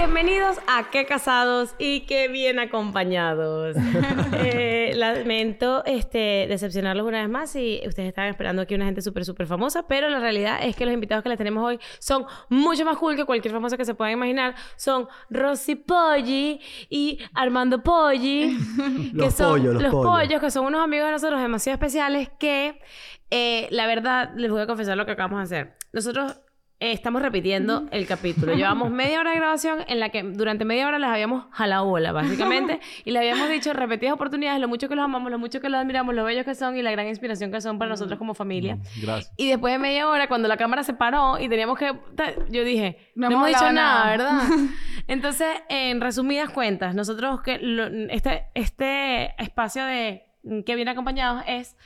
[0.00, 3.76] Bienvenidos a Qué Casados y Qué Bien Acompañados.
[4.40, 9.24] Eh, lamento este, decepcionarlos una vez más si ustedes estaban esperando aquí una gente súper,
[9.24, 12.84] súper famosa, pero la realidad es que los invitados que les tenemos hoy son mucho
[12.84, 14.54] más cool que cualquier famosa que se pueda imaginar.
[14.76, 18.56] Son Rosy Poggi y Armando Poggi,
[19.10, 20.06] que Los son pollos, los los pollos.
[20.06, 22.80] pollos, que son unos amigos de nosotros demasiado especiales que,
[23.30, 25.76] eh, la verdad, les voy a confesar lo que acabamos de hacer.
[25.92, 26.36] Nosotros
[26.80, 28.54] estamos repitiendo el capítulo.
[28.54, 32.12] Llevamos media hora de grabación en la que durante media hora les habíamos jalado bola,
[32.12, 35.68] básicamente, y les habíamos dicho repetidas oportunidades lo mucho que los amamos, lo mucho que
[35.68, 38.32] los admiramos, lo bellos que son y la gran inspiración que son para nosotros como
[38.34, 38.78] familia.
[39.02, 39.32] Gracias.
[39.36, 41.92] Y después de media hora, cuando la cámara se paró y teníamos que...
[42.50, 44.10] Yo dije, no, No hemos dicho nada, nada".
[44.10, 44.42] ¿verdad?
[45.08, 51.42] Entonces, en resumidas cuentas, nosotros que lo- este, este espacio de mm, que viene acompañados
[51.48, 51.76] es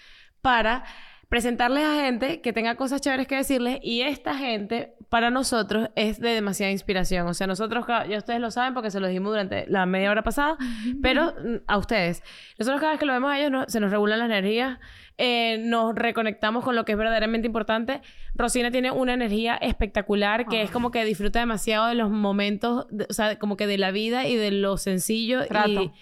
[0.42, 0.84] para
[1.32, 6.20] presentarles a gente que tenga cosas chéveres que decirles y esta gente para nosotros es
[6.20, 7.26] de demasiada inspiración.
[7.26, 10.22] O sea, nosotros, ya ustedes lo saben porque se lo dijimos durante la media hora
[10.22, 10.58] pasada,
[11.00, 12.22] pero mm, a ustedes.
[12.58, 14.78] Nosotros cada vez que lo vemos a ellos no- se nos regulan las energías,
[15.16, 18.02] eh, nos reconectamos con lo que es verdaderamente importante.
[18.34, 23.06] Rosina tiene una energía espectacular que es como que disfruta demasiado de los momentos, de-
[23.08, 25.46] o sea, como que de la vida y de lo sencillo.
[25.46, 25.70] Trato.
[25.70, 25.92] Y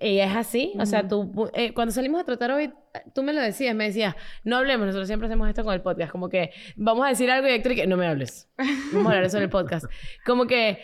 [0.00, 0.72] ella es así.
[0.78, 2.72] O sea, tú, eh, cuando salimos a tratar hoy,
[3.14, 6.10] tú me lo decías, me decías, no hablemos, nosotros siempre hacemos esto con el podcast,
[6.12, 8.48] como que vamos a decir algo y Héctor y que no me hables.
[8.92, 9.86] Vamos a hablar eso en el podcast.
[10.26, 10.78] Como que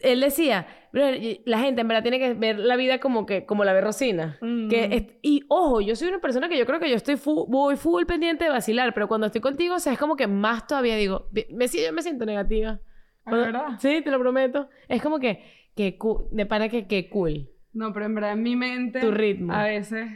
[0.00, 3.44] él decía, "Brother, y la gente en verdad tiene que ver la vida como que
[3.46, 4.38] como la ve Rosina.
[4.68, 7.46] Que es- y ojo, yo soy una persona que yo creo que yo estoy fu-
[7.48, 10.66] voy full pendiente de vacilar, pero cuando estoy contigo, o sea, es como que más
[10.68, 12.78] todavía digo, "Ve- me, yo me siento negativa.
[13.24, 13.66] Cuando- verdad?
[13.80, 14.68] Sí, te lo prometo.
[14.86, 15.42] Es como que,
[15.74, 15.98] que
[16.30, 17.48] de pana que, que cool.
[17.78, 19.00] No, pero en verdad en mi mente.
[19.00, 19.52] Tu ritmo.
[19.52, 20.10] A veces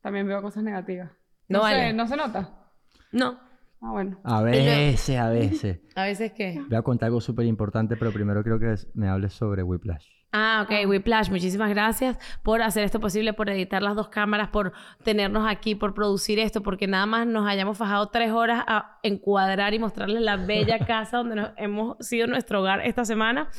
[0.00, 1.10] también veo cosas negativas.
[1.48, 1.88] No No, vale.
[1.88, 2.70] sé, no se nota.
[3.12, 3.40] No,
[3.82, 4.20] Ah, bueno.
[4.24, 5.80] A veces, a veces.
[5.96, 6.62] a veces que...
[6.68, 10.06] Voy a contar algo súper importante, pero primero quiero que me hables sobre Whiplash.
[10.32, 14.72] Ah, ok, Whiplash, muchísimas gracias por hacer esto posible, por editar las dos cámaras, por
[15.02, 19.74] tenernos aquí, por producir esto, porque nada más nos hayamos fajado tres horas a encuadrar
[19.74, 23.50] y mostrarles la bella casa donde nos hemos sido nuestro hogar esta semana.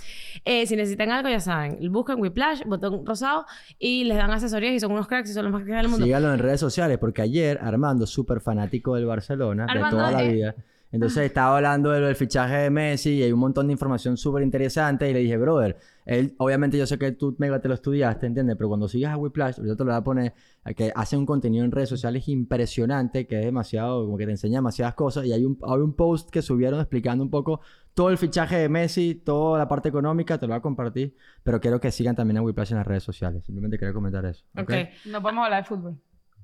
[0.46, 3.46] Eh, si necesitan algo, ya saben, buscan Whiplash, botón rosado,
[3.78, 6.06] y les dan asesorías y son unos cracks y son los más cracks del mundo.
[6.06, 10.32] Sígalo en redes sociales, porque ayer Armando, súper fanático del Barcelona, Armando, de toda la
[10.32, 10.56] vida.
[10.92, 14.18] Entonces estaba hablando de lo del fichaje de Messi y hay un montón de información
[14.18, 15.10] súper interesante.
[15.10, 18.58] Y le dije, brother, él, obviamente yo sé que tú mega te lo estudiaste, ¿entiendes?
[18.58, 21.26] Pero cuando sigas a Whiplash, yo te lo voy a poner, a que hace un
[21.26, 25.26] contenido en redes sociales impresionante, que es demasiado, como que te enseña demasiadas cosas.
[25.26, 27.62] Y hay un, hay un post que subieron explicando un poco
[27.94, 31.16] todo el fichaje de Messi, toda la parte económica, te lo voy a compartir.
[31.44, 33.46] Pero quiero que sigan también a Whiplash en las redes sociales.
[33.46, 34.44] Simplemente quería comentar eso.
[34.58, 34.64] ¿ok?
[34.64, 34.74] Ok.
[35.06, 35.98] No podemos hablar de fútbol.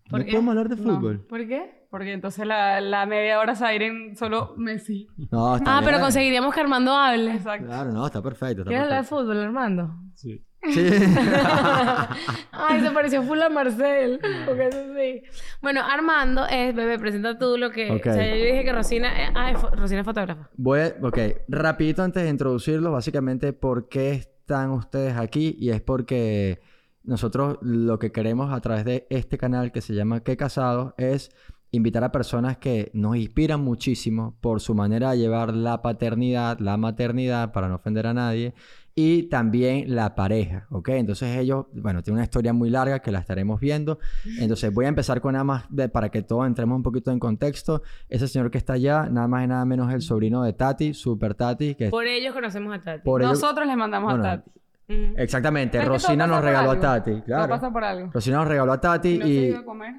[0.09, 0.31] ¿Por ¿No qué?
[0.31, 0.95] podemos hablar de No.
[0.95, 1.25] fútbol?
[1.27, 1.85] ¿Por qué?
[1.89, 5.07] Porque entonces la, la media hora se va a ir en solo Messi.
[5.31, 7.33] No, está Ah, pero conseguiríamos que Armando hable.
[7.33, 7.65] Exacto.
[7.67, 8.61] Claro, no, está perfecto.
[8.61, 9.95] Está ¿Quieres hablar de fútbol, Armando?
[10.15, 10.43] Sí.
[10.69, 10.85] Sí.
[12.51, 14.19] Ay, se pareció full a Marcel.
[14.45, 15.23] Porque eso sí.
[15.61, 17.89] Bueno, Armando es, bebé, presenta tú lo que...
[17.91, 19.07] O sea, yo dije que Rosina...
[19.27, 20.49] eh, ah, es fo- Rosina es fotógrafa.
[20.57, 25.55] Voy a, ok, rapidito antes de introducirlos, básicamente, ¿por qué están ustedes aquí?
[25.59, 26.59] Y es porque
[27.07, 30.93] nosotros lo que queremos a través de este canal que se llama ¿Qué Casados?
[30.97, 31.31] es
[31.71, 36.77] invitar a personas que nos inspiran muchísimo por su manera de llevar la paternidad, la
[36.77, 38.53] maternidad, para no ofender a nadie,
[38.95, 40.89] y también la pareja, ¿ok?
[40.89, 43.99] Entonces ellos, bueno, tienen una historia muy larga que la estaremos viendo.
[44.39, 47.19] Entonces voy a empezar con nada más de- para que todos entremos un poquito en
[47.19, 47.83] contexto.
[48.09, 51.35] Ese señor que está allá, nada más y nada menos el sobrino de Tati, Super
[51.35, 53.01] Tati, que Por ellos conocemos a Tati.
[53.03, 54.51] por Nosotros le mandamos Bueno, a Tati.
[54.87, 56.79] Exactamente, Rosina nos regaló a.
[56.79, 57.49] Tati, Todo claro.
[57.49, 58.09] pasa por algo.
[58.13, 59.45] Rosina nos regaló a Tati Si no se y...
[59.47, 59.95] iba a comer,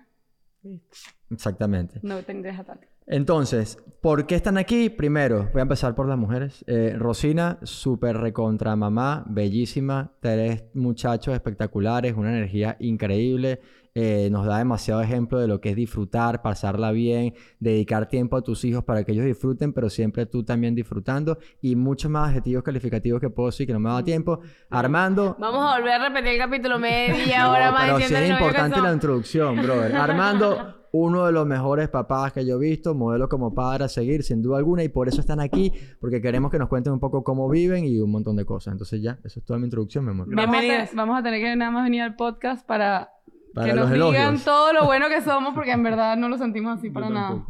[1.30, 2.00] Exactamente.
[2.02, 2.86] no tendrías a Tati.
[3.06, 4.90] Entonces, ¿por qué están aquí?
[4.90, 6.62] Primero, voy a empezar por las mujeres.
[6.66, 13.60] Eh, Rosina, súper recontra mamá, bellísima, tres muchachos espectaculares, una energía increíble.
[14.00, 18.42] Eh, nos da demasiado ejemplo de lo que es disfrutar, pasarla bien, dedicar tiempo a
[18.42, 21.36] tus hijos para que ellos disfruten, pero siempre tú también disfrutando.
[21.60, 24.38] Y muchos más adjetivos calificativos que puedo decir que no me da tiempo.
[24.70, 28.30] Armando, Vamos a volver a repetir el capítulo media no, hora más pero sí es
[28.30, 29.96] importante la introducción, brother.
[29.96, 34.22] Armando, uno de los mejores papás que yo he visto, modelo como padre a seguir,
[34.22, 37.24] sin duda alguna, y por eso están aquí, porque queremos que nos cuenten un poco
[37.24, 38.72] cómo viven y un montón de cosas.
[38.72, 40.28] Entonces ya, eso es toda mi introducción, mi amor.
[40.28, 40.90] Vamos a, Bienvenidas.
[40.90, 43.10] te- vamos a tener que nada más venir al podcast para,
[43.58, 46.38] Para que los nos digan todo lo bueno que somos, porque en verdad no lo
[46.38, 47.44] sentimos así para nada.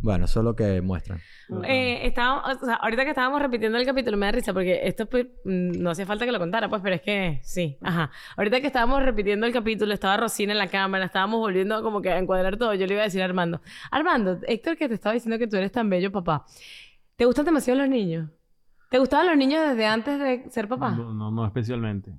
[0.00, 1.20] Bueno, eso es lo que muestran.
[1.64, 5.06] Eh, estábamos, o sea, ahorita que estábamos repitiendo el capítulo me da risa porque esto
[5.06, 8.10] pues, mm, no hacía falta que lo contara, pues, pero es que sí, ajá.
[8.36, 12.10] Ahorita que estábamos repitiendo el capítulo, estaba Rosina en la cámara, estábamos volviendo como que
[12.10, 12.74] a encuadrar todo.
[12.74, 13.60] Yo le iba a decir a Armando,
[13.90, 16.44] Armando, Héctor que te estaba diciendo que tú eres tan bello, papá.
[17.16, 18.28] ¿Te gustan demasiado los niños?
[18.90, 20.90] ¿Te gustaban los niños desde antes de ser papá?
[20.90, 22.12] No, no, no especialmente.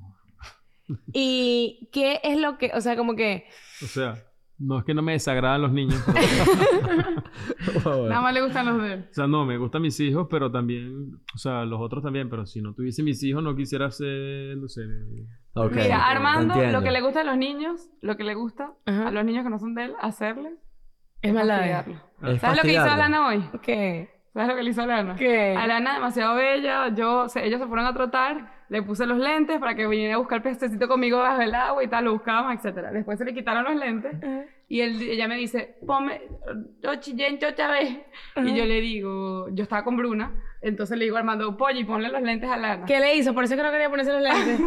[1.13, 3.45] ¿Y qué es lo que, o sea, como que...
[3.81, 4.15] O sea,
[4.59, 6.01] no es que no me desagradan los niños.
[7.85, 9.07] Nada más le gustan los de él.
[9.09, 12.45] o sea, no, me gustan mis hijos, pero también, o sea, los otros también, pero
[12.45, 14.81] si no tuviese mis hijos no quisiera ser, no sé,
[15.55, 16.79] Ok, Mira, Armando, entiendo.
[16.79, 19.07] lo que le gusta a los niños, lo que le gusta Ajá.
[19.07, 20.53] a los niños que no son de él, hacerles
[21.21, 21.55] Es maldad.
[21.57, 21.93] fastidiarlo.
[22.33, 22.81] Es ¿Sabes lo que hizo.
[22.81, 23.43] Alana hoy?
[23.61, 24.09] ¿Qué?
[24.33, 25.15] ¿Sabes lo que le hizo Alana?
[25.15, 25.55] ¿Qué?
[25.55, 29.75] Alana demasiado bella, yo, se- ellos se fueron a trotar, le puse los lentes para
[29.75, 32.91] que viniera a buscar pececito conmigo bajo el agua y tal, lo buscábamos, etcétera.
[32.91, 34.11] Después se le quitaron los lentes
[34.67, 36.23] y él, ella me dice, ponme,
[36.81, 37.99] yo chillé, yo vez.
[38.37, 42.09] Y yo le digo, yo estaba con Bruna, entonces le digo a Armando, Polly, ponle
[42.09, 42.85] los lentes a Alana.
[42.87, 43.31] ¿Qué le hizo?
[43.35, 44.59] Por eso que no quería ponerse los lentes.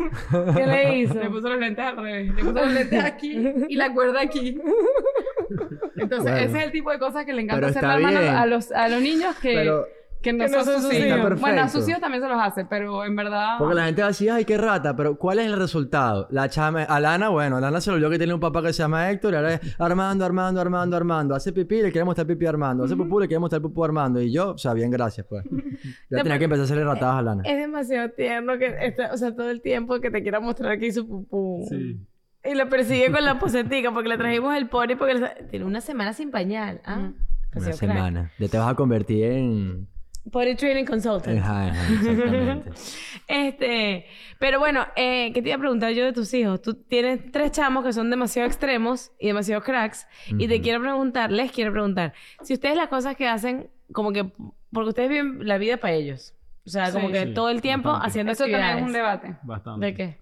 [0.54, 1.14] ¿Qué le hizo?
[1.14, 2.32] Le puso los lentes al revés.
[2.32, 4.56] Le puso los lentes aquí y la cuerda aquí.
[5.96, 6.46] Entonces, Bueno.
[6.46, 8.14] ese es el tipo de cosas que le encanta bien.
[8.14, 9.84] a los, a los niños que, Pero,
[10.26, 11.08] que no que no son sus hijos.
[11.08, 11.68] Bueno, a perfecto.
[11.68, 13.56] sus hijos también se los hace, pero en verdad...
[13.58, 16.26] porque la gente va a decir, ay, qué rata, pero ¿cuál es el resultado?
[16.30, 19.10] La chama, Alana, bueno, Alana se lo olvidó que tiene un papá que se llama
[19.10, 21.34] Héctor, y ahora es Armando, Armando, Armando, Armando.
[21.34, 22.84] Hace pipí, le queremos mostrar pipí a Armando.
[22.84, 24.20] Hace pupú, le queremos mostrar pupú a Armando.
[24.20, 25.44] Y yo, o sea, bien, gracias, pues.
[26.10, 27.42] Ya tenía que empezar a hacerle ratadas a Alana.
[27.44, 30.90] Es demasiado tierno que, está- o sea, todo el tiempo que te quiera mostrar aquí
[30.92, 31.66] su pupú.
[31.68, 32.00] sí.
[32.44, 35.80] Y lo persigue con la posetica porque le trajimos el pony porque le- tiene una
[35.80, 36.80] semana sin pañal.
[36.84, 37.10] Ah,
[37.56, 38.30] Una semana.
[38.38, 39.88] Ya te vas a convertir en...
[40.30, 41.38] Potty Training Consultant.
[41.38, 42.70] Ajá, ajá, exactamente.
[43.28, 44.06] Este,
[44.38, 46.62] pero bueno, eh, ¿qué te iba a preguntar yo de tus hijos?
[46.62, 50.06] Tú tienes tres chamos que son demasiado extremos y demasiado cracks.
[50.38, 52.12] Y te quiero preguntar, les quiero preguntar,
[52.42, 54.30] si ustedes las cosas que hacen, como que,
[54.72, 56.34] porque ustedes viven la vida para ellos.
[56.64, 57.14] O sea, como Sí.
[57.14, 58.08] que Sí, todo el tiempo bastante.
[58.08, 58.82] haciendo Eso también actividades.
[58.82, 59.86] es un debate Bastante.
[59.86, 60.18] ¿De qué?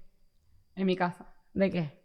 [0.76, 1.26] en mi casa.
[1.52, 2.03] ¿De qué?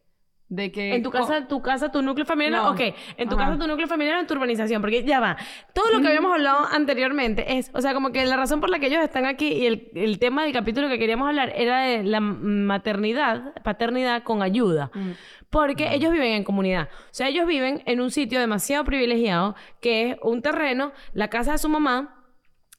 [0.49, 0.95] De que...
[0.95, 2.71] En tu casa, tu casa, tu núcleo familiar, No.
[2.71, 2.81] ok.
[3.17, 3.45] En tu Ajá.
[3.45, 5.37] casa, tu núcleo familiar en tu urbanización, porque ya va.
[5.73, 8.79] Todo lo que habíamos hablado anteriormente es, o sea, como que la razón por la
[8.79, 12.03] que ellos están aquí y el, el tema del capítulo que queríamos hablar era de
[12.03, 14.89] la maternidad, paternidad con ayuda.
[14.93, 15.11] Mm.
[15.49, 16.89] Porque ellos viven en comunidad.
[16.91, 21.53] O sea, ellos viven en un sitio demasiado privilegiado, que es un terreno, la casa
[21.53, 22.18] de su mamá,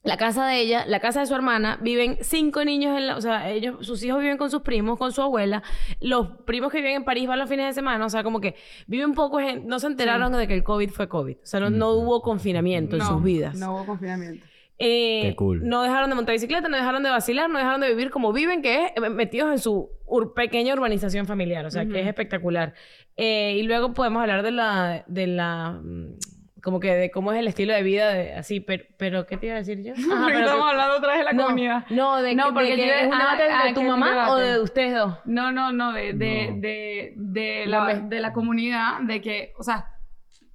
[0.02, 3.20] la casa de ella, la casa de su hermana, viven cinco niños en la, o
[3.20, 5.62] sea, ellos, sus hijos viven con sus primos, con su abuela,
[6.00, 8.55] los primos que viven en París van los fines de semana, o sea, como que
[8.87, 11.91] viven poco, no se enteraron de que el COVID fue COVID, o sea, no, no
[11.93, 13.56] hubo confinamiento en sus vidas.
[13.58, 14.47] No hubo confinamiento.
[14.82, 15.69] Eh, Qué cool.
[15.69, 18.62] No dejaron de montar bicicleta, no dejaron de vacilar, no dejaron de vivir como viven,
[18.62, 22.73] que es eh, metidos en su ur- pequeña urbanización familiar, o sea, que es espectacular.
[23.19, 26.14] Eh, y luego podemos hablar de la, de la, mm,
[26.62, 29.47] como que de cómo es el estilo de vida de, así, pero, pero ¿qué te
[29.47, 29.93] iba a decir yo?
[29.95, 31.87] Ajá, Porque pero estamos que- hablando otra vez de la no, comunidad.
[31.91, 34.31] No, de, No, que- de porque que es un debate ah, de que tu mamá
[34.31, 34.53] o debate.
[34.59, 35.19] de ustedes dos.
[35.25, 36.61] No, no, no, de, de, No.
[36.61, 39.87] de, de, La de la comunidad, de que, o sea,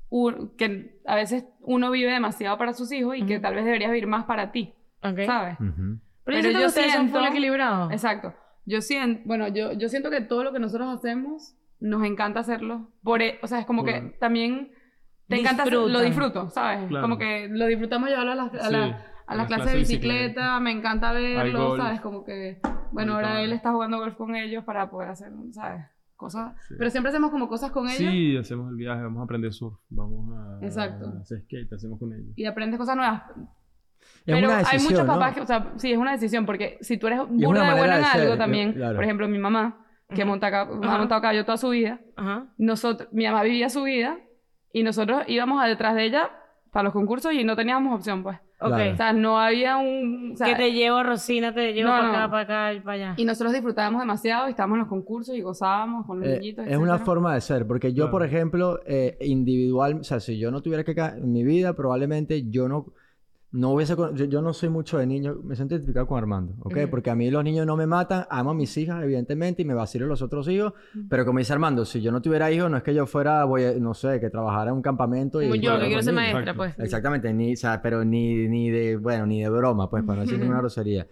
[0.10, 3.92] un- que a veces uno vive demasiado para sus hijos y que tal vez deberías
[3.92, 4.74] vivir más para ti,
[5.04, 5.20] Ok.
[5.26, 5.60] ¿sabes?
[5.60, 6.00] Ujú.
[6.24, 7.92] Pero, Pero yo, son siento- full equilibrados.
[7.92, 8.34] Exacto.
[8.66, 12.90] Yo siento, bueno, yo, yo siento que todo lo que nosotros hacemos nos encanta hacerlo.
[13.04, 14.72] Por, e- o sea, es como que Por- también
[15.28, 16.88] te encanta lo disfruto, ¿sabes?
[16.88, 17.04] Claro.
[17.04, 19.72] Como que lo disfrutamos llevarlo a las, a Sí, la- a las las clases de
[19.72, 20.60] de bicicleta, bicicleta.
[20.60, 21.78] me encanta verlo.
[21.78, 22.00] ¿sabes?
[22.02, 22.60] Como que,
[22.92, 25.84] bueno, ahora él está jugando golf con ellos para poder hacer, ¿sabes?
[26.16, 26.54] Cosas.
[26.68, 26.76] Sí.
[26.78, 29.78] Pero siempre hacemos como cosas con ellos Sí, hacemos el viaje, vamos a aprender surf,
[29.90, 31.08] vamos a, Exacto.
[31.18, 32.34] a hacer skate, hacemos con ellos.
[32.36, 33.24] y aprendes cosas nuevas.
[34.00, 35.14] Es Pero una hay decisión, muchos ¿no?
[35.14, 37.96] papás que, o sea, sí, es una decisión, porque si tú eres burda de buena
[37.96, 38.96] de en ser, algo yo- también, claro.
[38.96, 40.30] por ejemplo, mi mamá, que Ujú.
[40.30, 40.96] monta ca- Ajá.
[40.96, 42.46] ha montado caballo toda su vida, Ajá.
[42.60, 44.18] nosotros, mi mamá vivía su vida
[44.78, 46.30] y nosotros íbamos a detrás de ella
[46.72, 48.38] para los concursos y no teníamos opción, pues.
[48.60, 48.68] Ok.
[48.76, 48.94] Claro.
[48.94, 50.32] O sea, no había un...
[50.34, 52.14] o sea, que te llevo, Rosina, te llevo No, para no.
[52.18, 53.14] acá, para acá y para allá.
[53.18, 56.68] Y nosotros disfrutábamos demasiado y estábamos en los concursos y gozábamos con los Eh, niñitos,
[56.68, 58.12] es una forma de ser, porque yo, Claro.
[58.12, 62.50] por ejemplo, eh, individual, o sea, si yo no tuviera que en mi vida, probablemente
[62.50, 62.88] yo no,
[63.56, 66.54] no hubiese, con- yo, yo no soy mucho de niños, me siento identificado con Armando,
[66.60, 66.78] ¿ok?
[66.90, 69.74] Porque a mí los niños no me matan, amo a mis hijas, evidentemente, y me
[69.74, 70.74] vacilo los otros hijos,
[71.10, 73.64] pero como dice Armando, si yo no tuviera hijos, no es que yo fuera, voy
[73.64, 75.46] a- no sé, que trabajara en un campamento y...
[75.46, 76.58] Como yo, que quiero ser maestra, Exacto.
[76.58, 76.80] pues.
[76.80, 80.22] Exactamente, ni, o sea, pero ni, ni de, bueno, ni de broma, pues, para no
[80.24, 81.08] decir ninguna grosería.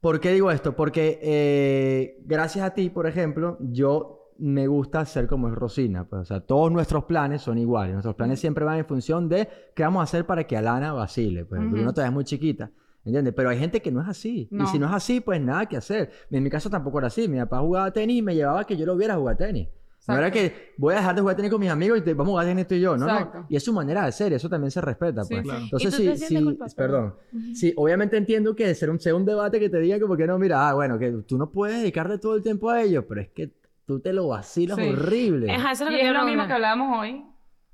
[0.00, 0.76] ¿Por qué digo esto?
[0.76, 6.04] Porque eh, gracias a ti, por ejemplo, yo me gusta ser como es Rosina.
[6.04, 7.92] Pues, o sea, todos nuestros planes son iguales.
[7.92, 11.44] Nuestros planes siempre van en función de qué vamos a hacer para que Alana vacile.
[11.44, 12.70] Pues, porque uno todavía es muy chiquita.
[13.04, 13.34] ¿Entiendes?
[13.36, 14.48] Pero hay gente que no es así.
[14.50, 16.10] Y si no es así, pues nada que hacer.
[16.30, 17.28] En mi caso tampoco era así.
[17.28, 19.68] Mi papá jugaba tenis y me llevaba a que yo lo viera jugar tenis.
[20.06, 22.28] No era que voy a dejar de jugar tenis con mis amigos y te- vamos
[22.28, 22.96] a jugar tenis tú y yo.
[22.96, 23.46] No, no.
[23.48, 24.32] Y es su manera de ser.
[24.32, 25.22] Eso también se respeta.
[25.22, 25.28] Pues.
[25.28, 25.42] sí.
[25.42, 25.60] Claro.
[25.64, 27.14] Entonces, ¿Y tú sí, perdón.
[27.54, 30.38] Sí, obviamente entiendo que ser un, sea un debate que te diga como que no,
[30.38, 33.28] mira, ah, bueno, que tú no puedes dedicarle todo el tiempo a ellos, pero es
[33.28, 33.50] que
[33.86, 34.88] tú te lo vacilas Sí.
[34.88, 35.52] horrible.
[35.52, 37.24] Ajá, eso es lo Y que es lo mismo que hablábamos hoy,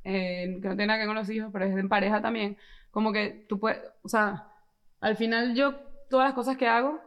[0.04, 2.56] eh, que no tiene nada que ver con los hijos, pero es en pareja también.
[2.90, 4.48] Como que tú puedes, o sea,
[5.00, 5.74] al final yo
[6.08, 7.00] todas las cosas que hago,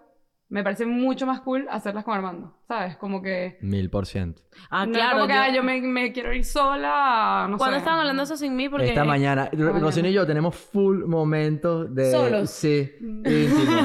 [0.49, 2.95] me parece mucho más cool hacerlas con Armando, ¿sabes?
[2.97, 3.57] Como que...
[3.61, 4.43] Mil por ciento.
[4.69, 5.13] Ah, no claro.
[5.15, 7.79] como que yo- ah, yo, me, me quiero ir sola, no ¿Cuándo sé.
[7.79, 8.69] estaban hablando eso sin mí?
[8.69, 9.79] Porque Esta mañana, mañana.
[9.79, 12.11] Rocío y yo tenemos full momentos de...
[12.11, 12.49] ¿Solos?
[12.51, 13.81] Sí, íntimos.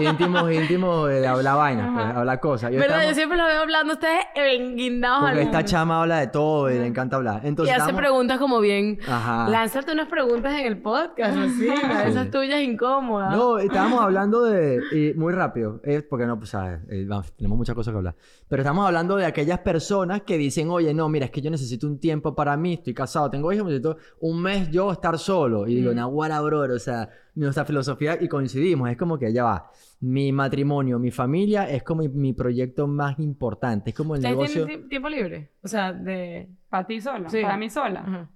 [0.00, 2.72] íntimos, íntimos de hablar vainas, pues, hablar cosas.
[2.72, 2.88] Y ¿Verdad?
[2.88, 6.74] Yo estamos- siempre los veo hablando ustedes enguindados Porque esta chama habla de todo y
[6.78, 7.42] le encanta hablar.
[7.44, 8.98] Y Entonces, hace estamos- preguntas como bien.
[9.06, 9.48] Ajá.
[9.48, 11.68] Lánzate unas preguntas en el podcast, así,
[12.06, 13.36] esas tuyas incómodas.
[13.36, 14.80] No, estábamos hablando de...
[14.92, 18.16] y muy rápido, eh, porque no, pues, sabes, eh, vamos, tenemos muchas cosas que hablar.
[18.48, 21.86] Pero estamos hablando de aquellas personas que dicen, oye, no, mira, es que yo necesito
[21.86, 25.66] un tiempo para mí, estoy casado, tengo hijos, necesito un mes yo estar solo.
[25.66, 29.70] Y digo, naguara, brother, o sea, nuestra filosofía, y coincidimos, es como que ya va,
[30.00, 34.56] mi matrimonio, mi familia es como mi, mi proyecto más importante, es como el ¿Ustedes
[34.56, 34.88] negocio...
[34.88, 35.52] tiempo libre?
[35.62, 36.48] O sea, de...
[36.68, 37.28] ¿Para ti sola?
[37.28, 37.42] Sí.
[37.42, 38.28] ¿Para mí sola?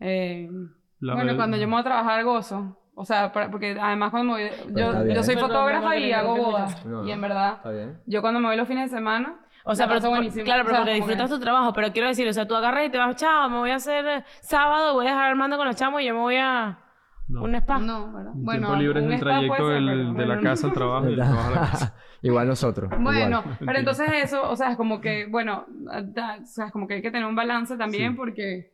[0.00, 0.48] Eh,
[1.00, 2.76] bueno, cuando yo me voy a trabajar gozo.
[2.96, 4.50] O sea, para- porque además cuando me voy...
[4.74, 5.16] Yo, bien.
[5.16, 6.84] yo soy fotógrafa y hago bodas.
[6.86, 7.98] No, Y en verdad, Está bien.
[8.06, 9.36] yo cuando me voy los fines de semana...
[9.66, 10.44] O sea, pero tú- buenísimo.
[10.44, 12.84] claro, O pero sea, porque disfrutas tu trabajo, pero quiero decir, o sea, tú agarras
[12.86, 15.66] y te vas, chao, me voy a hacer eh, sábado, voy a dejar Armando con
[15.66, 16.78] los chamos y yo me voy a
[17.28, 17.44] No.
[17.44, 17.78] un spa.
[17.78, 20.72] No, Bueno, tiempo libre es un el trayecto ser, del- pero de la casa al
[20.74, 21.94] trabajo y trabajo a la casa.
[22.22, 22.90] Igual nosotros.
[23.00, 23.56] Bueno, igual.
[23.60, 25.64] pero entonces eso, o sea, es como que, bueno,
[26.04, 28.16] da- o sea, es como que hay que tener un balance también Sí.
[28.18, 28.73] porque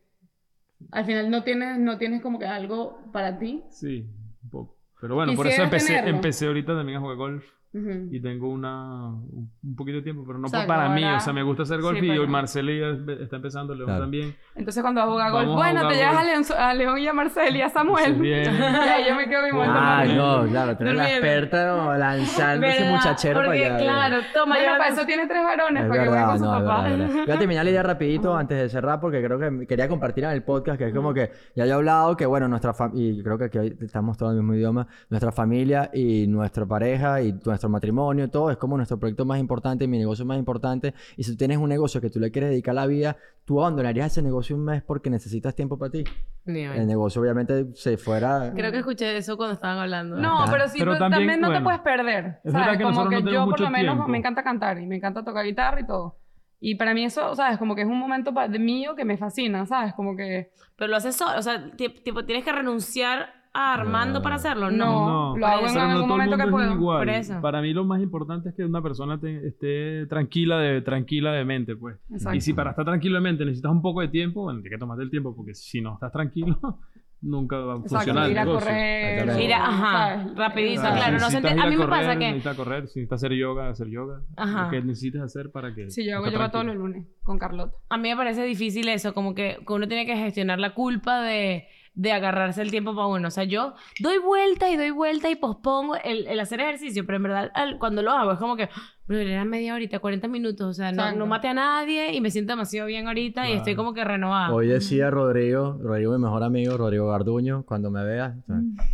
[0.91, 3.63] al final no tienes, no tienes como que algo para ti.
[3.69, 4.07] Sí,
[4.43, 4.77] un poco.
[4.99, 6.15] Pero bueno, por eso empecé, tenerlo.
[6.15, 7.45] empecé ahorita también a jugar golf.
[7.73, 8.07] Ujú.
[8.11, 11.03] Y tengo una, un poquito de tiempo, pero no Exacto, para mí.
[11.03, 14.01] ahora- O sea, me gusta hacer golf Sí, y Marcelo ya está empezando, León Claro.
[14.01, 14.35] también.
[14.55, 16.23] Entonces cuando vas a jugar golf, Vamos a bueno, jugar te llevas a.
[16.25, 18.05] León, a León y a Marcel y a Samuel.
[18.05, 18.55] Entonces, bien.
[18.85, 19.73] y ahí yo me quedo mi muerto.
[19.75, 22.91] Ah, no, claro, tener la experta no, lanzando ese ¿Verdad?
[22.97, 23.77] muchachero para Porque, allá.
[23.77, 26.37] claro, toma, Bueno, yo- para eso tiene tres varones, Es para que vayan verdad, con
[26.39, 26.81] su no, es papá.
[26.83, 27.25] verdad, es verdad.
[27.25, 30.31] Voy a terminar la idea rapidito antes de cerrar porque creo que quería compartir en
[30.31, 33.23] el podcast que es como que ya yo he hablado que bueno, nuestra familia, y
[33.23, 37.21] creo que aquí hoy estamos todos en el mismo idioma, nuestra familia y nuestra pareja
[37.21, 40.93] y nuestro matrimonio, todo es como nuestro proyecto más importante mi negocio más importante.
[41.15, 44.11] Y si tú tienes un negocio que tú le quieres dedicar la vida, tú abandonarías
[44.11, 46.03] ese negocio un mes porque necesitas tiempo para ti.
[46.45, 48.51] El negocio obviamente se fuera...
[48.55, 50.15] Creo que escuché eso cuando estaban hablando.
[50.15, 50.51] No, Ajá.
[50.51, 52.39] pero sí, Pero también, también, no te bueno, puedes perder.
[52.43, 52.77] es ¿sabes?
[52.77, 54.07] que como que no yo por lo menos tiempo.
[54.07, 56.17] me encanta cantar y me encanta tocar guitarra y todo.
[56.59, 57.57] Y para mí eso, ¿sabes?
[57.57, 59.93] Como que es un momento mío que me fascina, ¿sabes?
[59.93, 64.23] Como que Pero lo haces solo, o sea, tipo, tienes que renunciar a Armando No.
[64.23, 65.33] para hacerlo, No.
[65.33, 65.37] no.
[65.37, 66.73] lo hago en no algún momento que puedo.
[66.73, 66.99] igual.
[66.99, 67.41] Por eso.
[67.41, 71.43] Para mí lo más importante es que una persona te- esté tranquila de, tranquila de
[71.45, 71.97] mente, pues.
[72.11, 72.37] Exacto.
[72.37, 74.79] Y si para estar tranquilo de mente necesitas un poco de tiempo, bueno, tienes que
[74.79, 76.57] tomarte el tiempo, porque si no estás tranquilo,
[77.21, 79.41] nunca va a Exacto, funcionar ir a correr.
[79.41, 81.99] Ir a- ajá, rapidito, sea, claro, no si se necesitas ir a mí me correr,
[81.99, 84.21] pasa que- Necesitas correr, si necesitas hacer yoga, hacer yoga.
[84.37, 84.63] Ajá.
[84.63, 85.89] Lo que necesites hacer para que...
[85.91, 87.75] Sí, yo hago yoga todos los lunes con Carlota.
[87.89, 91.21] A mí me parece difícil eso, como que, que uno tiene que gestionar la culpa
[91.21, 93.27] de, de agarrarse el tiempo para uno.
[93.27, 97.17] O sea, yo doy vuelta y doy vuelta y pospongo el, el hacer ejercicio, pero
[97.17, 98.69] en verdad al- cuando lo hago es como que,
[99.07, 102.31] bro, era media horita, 40 minutos, o sea, no, no maté a nadie y me
[102.31, 103.57] siento demasiado bien ahorita y Claro.
[103.57, 104.53] estoy como que renovada.
[104.53, 108.35] Hoy decía Rodrigo, Rodrigo mi mejor amigo, Rodrigo Garduño, cuando me veas,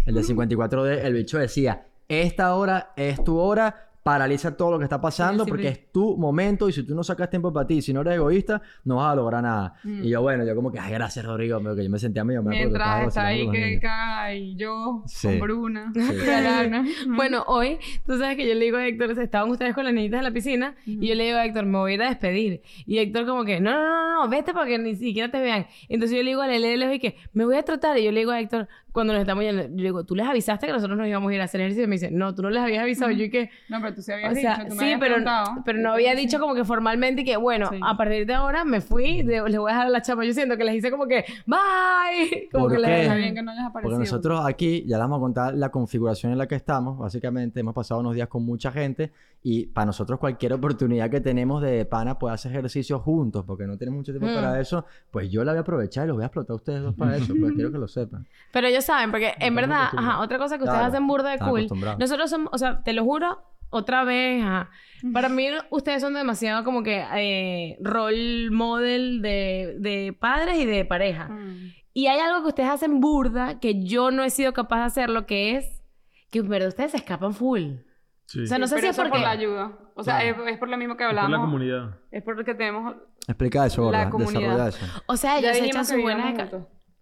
[0.07, 4.85] el de 54D, el bicho decía, esta hora es tu hora, paraliza todo lo que
[4.85, 5.73] está pasando Sí, sí, porque sí.
[5.73, 8.61] es tu momento y si tú no sacas tiempo para ti, si no eres egoísta,
[8.85, 9.73] no vas a lograr nada.
[9.83, 10.03] Mm.
[10.05, 12.41] Y yo, bueno, yo como que, ay, gracias Rodrigo, pero que yo me sentía medio
[12.41, 15.27] mal Mientras está ahí que caga y yo Sí.
[15.27, 15.91] con Bruna.
[17.07, 20.19] Bueno, hoy, tú sabes que yo le digo a Héctor, estaban ustedes con las niñitas
[20.19, 22.61] en la piscina y yo le digo a Héctor, me voy a ir a despedir.
[22.85, 25.67] Y Héctor como que, no, no, no, no, vete para que ni siquiera te vean.
[25.89, 27.97] Entonces yo le digo a Lele lejos y que, me voy a trotar.
[27.97, 30.65] Y yo le digo a Héctor, cuando nos estamos yendo, yo digo, ¿tú les avisaste
[30.65, 31.83] que nosotros nos íbamos a ir a hacer ejercicio?
[31.83, 33.11] Y me dice, no, tú no les habías avisado.
[33.11, 35.15] Yo y que, No, pero tú sí habías o sea, dicho, tú me sí, pero,
[35.63, 37.79] pero no había dicho como que formalmente y que, bueno, Sí.
[37.85, 40.25] a partir de ahora me fui, de- les voy a dejar a la chama.
[40.25, 42.47] Yo siento que les hice como que, bye.
[42.51, 43.91] Como ¿Por que les bien que no hayas aparecido.
[43.97, 46.97] Porque nosotros aquí, ya les vamos a contar la configuración en la que estamos.
[46.97, 49.11] Básicamente, hemos pasado unos días con mucha gente
[49.43, 53.77] y para nosotros cualquier oportunidad que tenemos de pana poder hacer ejercicio juntos, porque no
[53.77, 54.35] tenemos mucho tiempo Mm.
[54.35, 56.81] para eso, pues yo la voy a aprovechar y los voy a explotar a ustedes
[56.81, 58.25] dos para eso, pues quiero que lo sepan.
[58.51, 61.29] Pero ellos saben, porque en Estamos verdad, ajá, otra cosa que ustedes Claro, hacen burda
[61.31, 61.67] de cool.
[61.99, 64.69] Nosotros somos, o sea, te lo juro, otra vez, ajá.
[65.13, 70.85] Para mí, ustedes son demasiado como que eh, role model de, de padres y de
[70.85, 71.27] pareja.
[71.27, 71.73] Mm.
[71.93, 75.25] Y hay algo que ustedes hacen burda que yo no he sido capaz de hacerlo,
[75.25, 75.83] que es
[76.31, 77.77] que en verdad ustedes se escapan full.
[78.25, 78.41] Sí.
[78.43, 79.11] O sea, no sé Pero si es porque...
[79.11, 79.71] por la ayuda.
[79.95, 81.45] O sea, es, es por lo mismo que Es por la hablamos.
[81.47, 81.97] comunidad.
[82.11, 82.95] Es por lo que tenemos.
[83.27, 84.65] Explica eso, La comunidad.
[84.65, 85.03] Desarrolla eso.
[85.07, 86.35] O sea, ellos se echan sus buenas...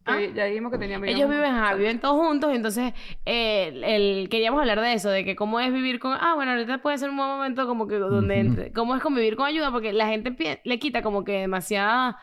[0.06, 0.18] ¿Ah?
[0.20, 1.08] Que Ya dijimos que teníamos.
[1.08, 2.94] Ellos viven, ajá, viven todos juntos, y entonces
[3.26, 6.14] eh, el- el- queríamos hablar de eso, de que cómo es vivir con...
[6.14, 8.40] Ah, bueno, ahorita puede ser un buen momento como que donde...
[8.40, 12.18] entre- cómo es convivir con ayuda, porque la gente le quita como que demasiada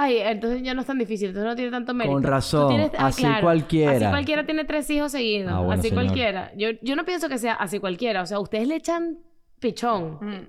[0.00, 2.14] ay, entonces ya no es tan difícil, entonces no tiene tanto mérito.
[2.14, 3.90] Con razón, tienes- ah, así claro, cualquiera.
[3.96, 5.52] Así cualquiera tiene tres hijos seguidos.
[5.52, 6.04] Ah, bueno, así señor.
[6.04, 6.52] cualquiera.
[6.56, 8.22] Yo, yo no pienso que sea así cualquiera.
[8.22, 9.18] O sea, ustedes le echan
[9.58, 10.18] pichón.
[10.20, 10.48] Mm,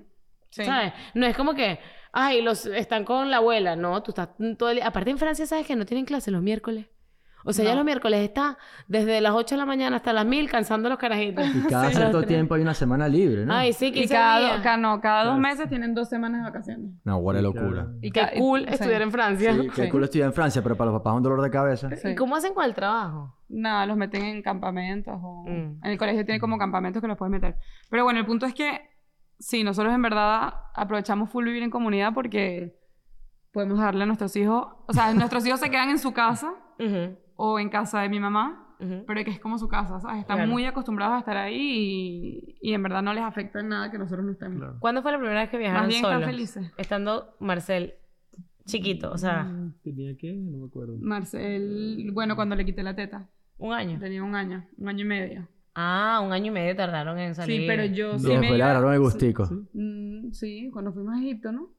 [0.50, 0.64] Sí.
[0.64, 0.92] ¿Sabes?
[1.14, 1.78] No es como que,
[2.12, 3.76] ay, los están con la abuela.
[3.76, 6.42] No, tú estás todo el día- Aparte en Francia, ¿sabes que no tienen clase los
[6.42, 6.86] miércoles?
[7.42, 7.76] O sea, ya No.
[7.76, 10.98] los miércoles está desde las 8 de la mañana hasta las 1000 cansando a los
[10.98, 11.42] carajitos.
[11.46, 11.96] Y cada Sí.
[11.96, 13.54] cierto tiempo hay una semana libre, ¿no?
[13.54, 16.50] Ay, sí, Y 15 cada, do- ca- no, cada dos meses tienen dos semanas de
[16.50, 16.90] vacaciones.
[17.02, 17.84] No, guarda Y locura.
[17.86, 18.74] cada- Y Qué ca- y- cool sí.
[18.74, 19.54] estudiar en Francia.
[19.54, 19.88] Sí, qué Sí.
[19.90, 21.88] cool estudiar en Francia, pero para los papás es un dolor de cabeza.
[21.96, 22.08] Sí.
[22.08, 23.34] ¿Y cómo hacen con el trabajo?
[23.48, 25.44] Nada, los meten en campamentos o...
[25.48, 25.80] Mm.
[25.82, 27.56] En el colegio tiene como campamentos que los puedes meter.
[27.88, 28.89] Pero bueno, el punto es que
[29.40, 32.78] sí, nosotros en verdad aprovechamos full vivir en comunidad porque
[33.52, 34.68] podemos darle a nuestros hijos...
[34.86, 38.20] O sea, nuestros hijos se quedan en su casa Ujú, o en casa de mi
[38.20, 39.02] mamá, ujú.
[39.06, 40.20] pero que es como su casa, ¿sabes?
[40.20, 40.52] Están Claro.
[40.52, 41.56] muy acostumbrados a estar ahí
[42.62, 44.58] y, y en verdad no les afecta en nada que nosotros no estemos.
[44.58, 44.76] Claro.
[44.78, 46.20] ¿Cuándo fue la primera vez que viajaron Más bien solos?
[46.20, 46.72] están felices.
[46.76, 47.94] Estando Marcel
[48.66, 50.32] chiquito, o sea, Mm, ¿Tenía qué?
[50.32, 50.96] No me acuerdo.
[51.00, 53.28] Marcel, bueno, cuando le quité la teta,
[53.58, 53.98] un año.
[53.98, 55.48] tenía un año, un año y medio.
[55.74, 57.60] Ah, un año y medio tardaron en salir.
[57.62, 58.18] Sí, pero yo No.
[58.18, 59.46] sí me iba- agarraron el gustico.
[59.46, 61.70] Sí, Mm, sí, cuando fuimos a Egipto, ¿no?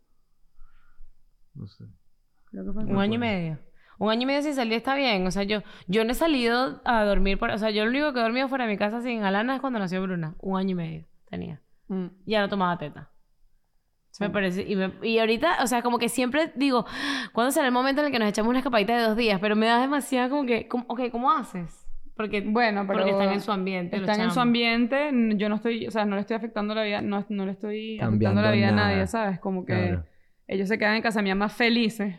[1.53, 1.85] no sé.
[2.49, 3.59] Creo que fue Un año y medio.
[3.99, 5.27] Un año y medio sin salir está bien.
[5.27, 7.51] O sea, yo, yo no he salido a dormir por...
[7.51, 9.61] O sea, yo lo único que he dormido fuera de mi casa sin Alana es
[9.61, 10.35] cuando nació Bruna.
[10.39, 11.61] Un año y medio tenía.
[11.87, 13.11] Mm, Ya no tomaba teta.
[14.09, 14.23] sí.
[14.23, 14.63] Me parece...
[14.67, 16.85] Y, me- y ahorita, o sea, como que siempre digo,
[17.33, 19.39] ¿cuándo será el momento en el que nos echamos una escapadita de dos días?
[19.39, 20.67] Pero me da demasiado como que...
[20.67, 21.87] como- ok, ¿cómo haces?
[22.21, 22.41] Porque...
[22.41, 23.97] Bueno, pero Porque están en su ambiente.
[23.97, 27.01] Están en su ambiente, yo no estoy, o sea, no le estoy afectando la vida,
[27.01, 29.39] no, no le estoy Cambiando afectando la vida a nadie, ¿sabes?
[29.39, 30.03] Como que Claro.
[30.47, 32.15] ellos se quedan en casa mía más felices.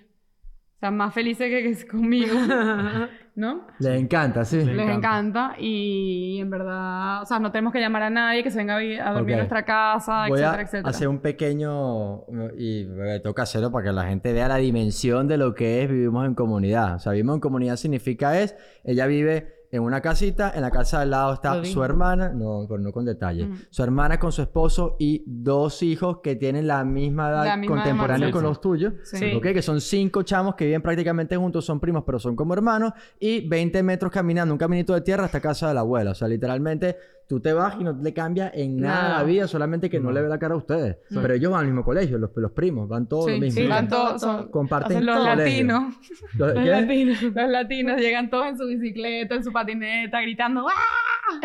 [0.76, 2.34] O sea, más felices que, que conmigo,
[3.36, 3.66] ¿no?
[3.78, 4.56] Les encanta, sí.
[4.56, 4.94] Le Les encanta.
[4.96, 8.74] encanta y en verdad, o sea, no tenemos que llamar a nadie que se venga
[8.74, 9.30] a, vi- a dormir Ok.
[9.30, 10.88] en nuestra casa, Voy a etcétera, etcétera.
[10.90, 12.22] hacer un pequeño...
[12.58, 15.88] Y eh, toca hacerlo para que la gente vea la dimensión de lo que es
[15.88, 16.96] vivimos en comunidad.
[16.96, 18.56] O sea, vivimos en comunidad significa es...
[18.82, 22.78] Ella vive en una casita, en la casa al lado está su hermana, no, pero
[22.80, 23.54] no con detalle, Ujú.
[23.70, 27.76] su hermana con su esposo y dos hijos que tienen la misma edad La misma
[27.76, 28.92] de contemporánea con los tuyos.
[29.04, 29.32] Sí.
[29.34, 29.42] ¿Ok?
[29.44, 32.92] Que son cinco chamos que viven prácticamente juntos, son primos, pero son como hermanos.
[33.18, 36.10] Y 20 metros caminando, un caminito de tierra hasta casa de la abuela.
[36.10, 36.96] O sea, literalmente
[37.32, 39.18] tú te vas y no le cambia en nada, Nada.
[39.20, 40.12] la vida, solamente que no, No.
[40.12, 40.98] le ve la cara a ustedes.
[41.08, 43.58] Pero ellos van al mismo colegio, los, los primos, van todos Sí, lo mismo.
[43.62, 45.94] sí, van todos, son- Comparten los latinos.
[46.36, 47.22] Los- Los latinos.
[47.22, 51.42] Los latinos llegan todos en su bicicleta, en su patineta, gritando ¡Ah!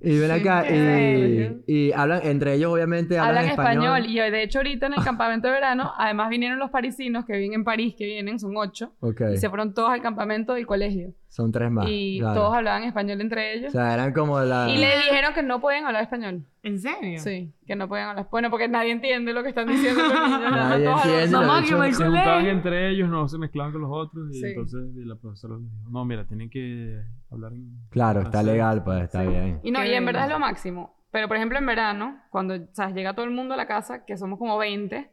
[0.00, 4.06] Y ven acá y, y hablan, entre ellos obviamente hablan, Hablan español.
[4.06, 7.52] Y de hecho ahorita en el campamento de verano, además vinieron los parisinos que viven
[7.54, 8.92] en París, que vienen, son ocho.
[9.32, 11.12] Y se fueron todos al campamento del colegio.
[11.38, 11.86] Son tres más.
[11.88, 12.34] y claro.
[12.40, 13.72] todos hablaban español entre O ellos.
[13.72, 14.68] sea, eran como la...
[14.68, 16.44] Y le dijeron que no podían hablar español.
[16.64, 17.20] ¿En serio?
[17.20, 18.26] Sí, que no podían hablar.
[18.30, 20.40] Bueno, porque nadie entiende lo que están diciendo los niños.
[20.50, 23.90] Nadie Todos entiende, Mamá, que me Se juntaban entre ellos, no se mezclaban con los
[23.92, 24.28] otros.
[24.34, 24.46] Y Sí.
[24.48, 27.68] entonces y la profesora les dijo: No, mira, tienen que hablar en.
[27.90, 28.52] Claro, está francés".
[28.52, 29.60] legal, pues está bien.
[29.62, 30.94] Y no, y en verdad es lo máximo.
[31.12, 32.94] Pero, por ejemplo, en verano, cuando ¿sabes?
[32.96, 35.08] llega todo el mundo a la casa, que somos como 20,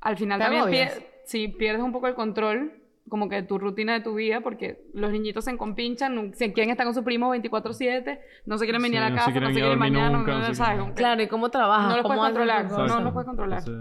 [0.00, 2.72] al final ¿Te también pier- sí, pierdes un poco el control,
[3.08, 6.70] como que tu rutina de tu vida, porque los niñitos se encopinchan, no- se quieren
[6.70, 9.40] estar con su primo 24-7, no se quieren venir Sí, a la no se casa,
[9.40, 10.84] no se quieren no, nunca, no, no se ¿sabes?
[10.84, 11.88] que Claro, ¿y cómo trabajas?
[11.88, 13.62] No los ¿Cómo puedes controlar, no, no los puedes controlar.
[13.68, 13.74] No,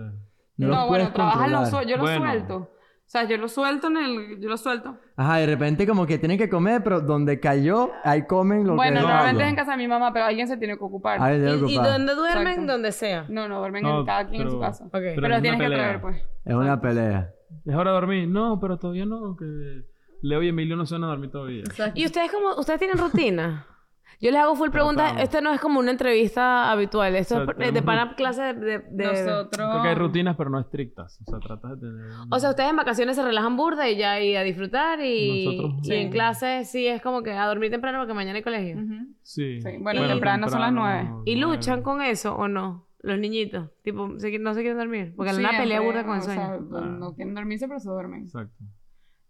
[0.58, 1.84] No, los bueno, puedes trabajas, lo controlar.
[1.84, 2.20] su- yo lo Bueno.
[2.26, 2.56] suelto.
[2.56, 4.42] O sea, yo lo suelto en el...
[4.42, 4.98] Yo lo suelto.
[5.16, 8.98] Ajá, de repente como que tienen que comer, pero donde cayó, ahí comen lo bueno,
[9.00, 11.20] que normalmente es en casa de mi mamá, pero alguien se tiene que ocupar.
[11.22, 11.92] ¿Y, y ocupar.
[11.94, 12.48] donde duermen?
[12.48, 12.72] Exacto.
[12.74, 13.26] Donde sea.
[13.30, 14.90] No, no, duermen No, en cada quien en su casa.
[14.92, 16.18] Pero Pero, los tienes una que traer, pues.
[16.44, 17.30] Es una pelea.
[17.66, 18.28] Es hora de dormir.
[18.28, 19.36] No, pero todavía no.
[19.38, 19.84] Que
[20.22, 21.64] Leo y Emilio no se van a dormir todavía.
[21.94, 23.66] ¿Y ustedes cómo, ustedes tienen rutina?
[24.20, 25.14] Yo les hago full preguntas.
[25.20, 27.16] Esto no es como una entrevista habitual.
[27.16, 28.84] Esto O sea, es de pana clase de...
[28.90, 29.70] Nosotros...
[29.70, 31.20] Creo que hay rutinas, pero no estrictas.
[31.22, 32.06] O sea, tratas de tener.
[32.32, 35.88] O sea, ustedes en vacaciones se relajan burda y ya y a disfrutar y, Nosotros-
[35.88, 38.78] y en clase sí es como que a dormir temprano porque mañana hay colegio.
[39.22, 39.62] Sí.
[39.62, 41.12] Sí, bueno, temprano son las nueve.
[41.26, 42.87] ¿Y luchan con eso o no?
[43.08, 43.70] Los niñitos.
[43.84, 45.14] Tipo, no se quieren dormir.
[45.16, 46.70] Porque en una pelea burda con el o sea, sueño.
[46.78, 46.82] Ah.
[47.00, 48.24] no quieren dormirse, pero se duermen.
[48.24, 48.64] Exacto.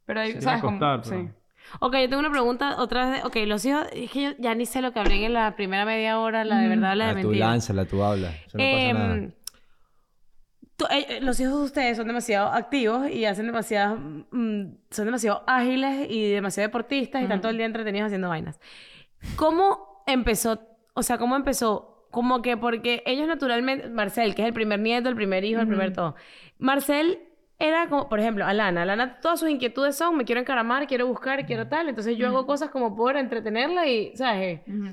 [0.06, 1.30] Pero hay, Se ¿sabes pero- Sí.
[1.80, 3.22] Ok, yo tengo una pregunta otra vez.
[3.22, 3.86] de- Ok, los hijos...
[3.94, 6.60] Es que yo ya ni sé lo que hablé en la primera media hora, la
[6.60, 6.70] de Ujú.
[6.80, 7.48] verdad, la de La tú mentira.
[7.48, 8.30] lánzala, tú habla.
[8.30, 9.32] Eso no pasa Em, nada.
[10.78, 14.00] tú- eh, eh, los hijos de ustedes son demasiado activos y hacen demasiadas,
[14.32, 18.60] mm, son demasiado ágiles y demasiado deportistas y están todo el día entretenidos haciendo vainas.
[19.36, 20.60] ¿Cómo empezó?
[20.94, 21.97] O sea, ¿cómo empezó?
[22.12, 25.68] Como que porque ellos naturalmente, Marcel, que es el primer nieto, el primer hijo, el
[25.68, 26.16] primer todo.
[26.58, 27.20] Marcel
[27.60, 28.84] era como, por ejemplo, Alana.
[28.84, 31.90] Alana, todas sus inquietudes son, me quiero encaramar, quiero buscar, quiero tal.
[31.90, 34.62] Entonces yo hago cosas como por entretenerla y, ¿sabes?
[34.68, 34.90] Ujú.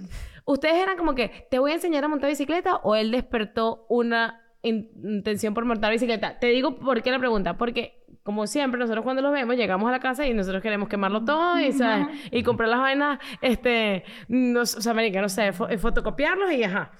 [0.46, 4.42] ¿Ustedes eran como que, te voy a enseñar a montar bicicleta o él despertó una
[4.62, 6.38] in- intención por montar bicicleta?
[6.38, 7.56] Te digo por qué la pregunta.
[7.56, 11.24] Porque como siempre, nosotros cuando los vemos, llegamos a la casa y nosotros queremos quemarlo
[11.24, 12.08] todo y, ¿sabes?
[12.32, 16.90] y comprar las vainas, este, no, o sea, marica, no sé, fo- fotocopiarlos y ajá.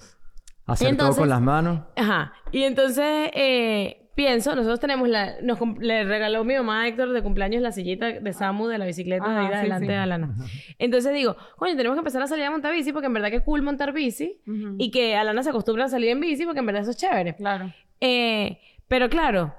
[0.67, 1.81] Hacer entonces- todo con las manos.
[1.97, 2.33] Ajá.
[2.53, 5.35] Y entonces eh, pienso, nosotros tenemos la.
[5.43, 8.87] Nos, le regaló mi mamá a Héctor de cumpleaños la sillita de Samu de la
[8.87, 9.93] bicicleta de Ajá, ir sí, adelante sí.
[9.93, 10.35] de Alana.
[10.79, 13.41] Entonces digo, coño, tenemos que empezar a salir a montar bici porque en verdad que
[13.43, 14.77] cool montar bici Ujú.
[14.79, 17.35] y que Alana se acostumbra a salir en bici porque en verdad eso es chévere.
[17.37, 17.73] Claro.
[18.01, 18.59] Eh,
[18.89, 19.55] pero claro.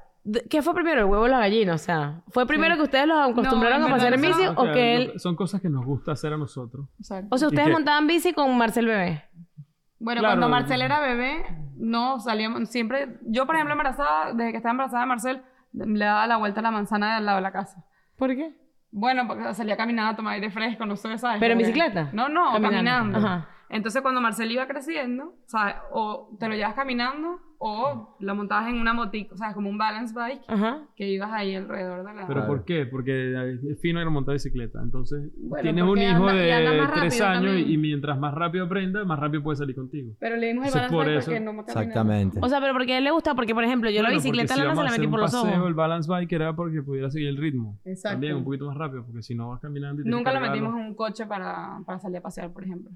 [0.50, 1.74] ¿Qué fue primero, el huevo o la gallina?
[1.76, 4.64] O sea, ¿fue primero que ustedes los acostumbraron No, a en pasear en bici O
[4.72, 5.14] que él...
[5.20, 6.88] Son cosas que nos gusta hacer a nosotros.
[7.00, 7.28] Exacto.
[7.30, 9.24] O sea, ¿Y ustedes montaban bici con Marcel Bebé.
[10.00, 10.34] Bueno, Claro.
[10.34, 11.46] cuando Marcel era bebé,
[11.78, 13.18] no salíamos siempre.
[13.22, 15.42] Yo, por ejemplo, embarazada, desde que estaba embarazada de Marcel,
[15.74, 17.86] le daba la vuelta a la manzana de al lado de la casa.
[18.18, 18.56] ¿Por qué?
[18.92, 21.40] Bueno, porque salía caminando a tomar aire fresco, no sé, ¿sabes?
[21.40, 22.10] ¿Pero en bicicleta?
[22.14, 23.18] No, no, caminando.
[23.18, 23.48] Ajá.
[23.70, 25.76] Entonces, cuando Marcel iba creciendo, ¿sabes?
[25.92, 29.78] O te lo llevas caminando o lo montabas en una motico, o sea, como un
[29.78, 30.82] balance bike, Ajá.
[30.96, 32.28] que ibas ahí alrededor de la...
[32.28, 32.86] ¿Pero por qué?
[32.86, 33.34] Porque
[33.72, 34.80] es fino ir a montar bicicleta.
[34.84, 37.72] Entonces, Bueno, tienes un hijo anda- de tres años también.
[37.72, 40.14] y mientras más rápido aprenda, más rápido puede salir contigo.
[40.20, 41.26] Pero le dimos el balance por bike eso.
[41.32, 41.82] porque no caminaba.
[41.82, 42.40] Exactamente.
[42.44, 44.62] O sea, pero porque a él le gusta, porque por ejemplo, yo la bicicleta porque
[44.62, 45.68] a Lana si se la metí por los paseo, ojos.
[45.68, 47.80] el balance bike era porque pudiera seguir el ritmo.
[47.86, 48.16] Exacto.
[48.16, 50.86] También un poquito más rápido, porque si no vas caminando y Nunca lo metimos en
[50.88, 52.92] un coche para, para salir a pasear, por ejemplo.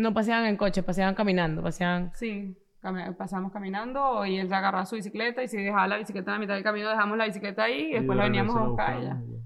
[0.00, 2.10] No paseaban en coche, paseaban caminando, paseaban.
[2.14, 6.34] Sí, cami- pasamos caminando y él agarraba su bicicleta y si dejaba la bicicleta en
[6.36, 8.60] la mitad del camino, dejamos la bicicleta ahí y Y después de la veníamos a
[8.62, 9.16] buscar a ella.
[9.28, 9.40] y.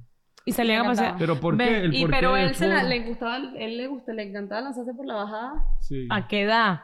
[0.47, 1.15] Y salían a Me pasear.
[1.19, 1.79] Pero ¿por qué?
[1.85, 4.61] El Y por pero qué él se la- le gustaba, él le gusta, le encantaba
[4.61, 6.07] lanzarse por la bajada Sí.
[6.11, 6.81] ¿A qué edad?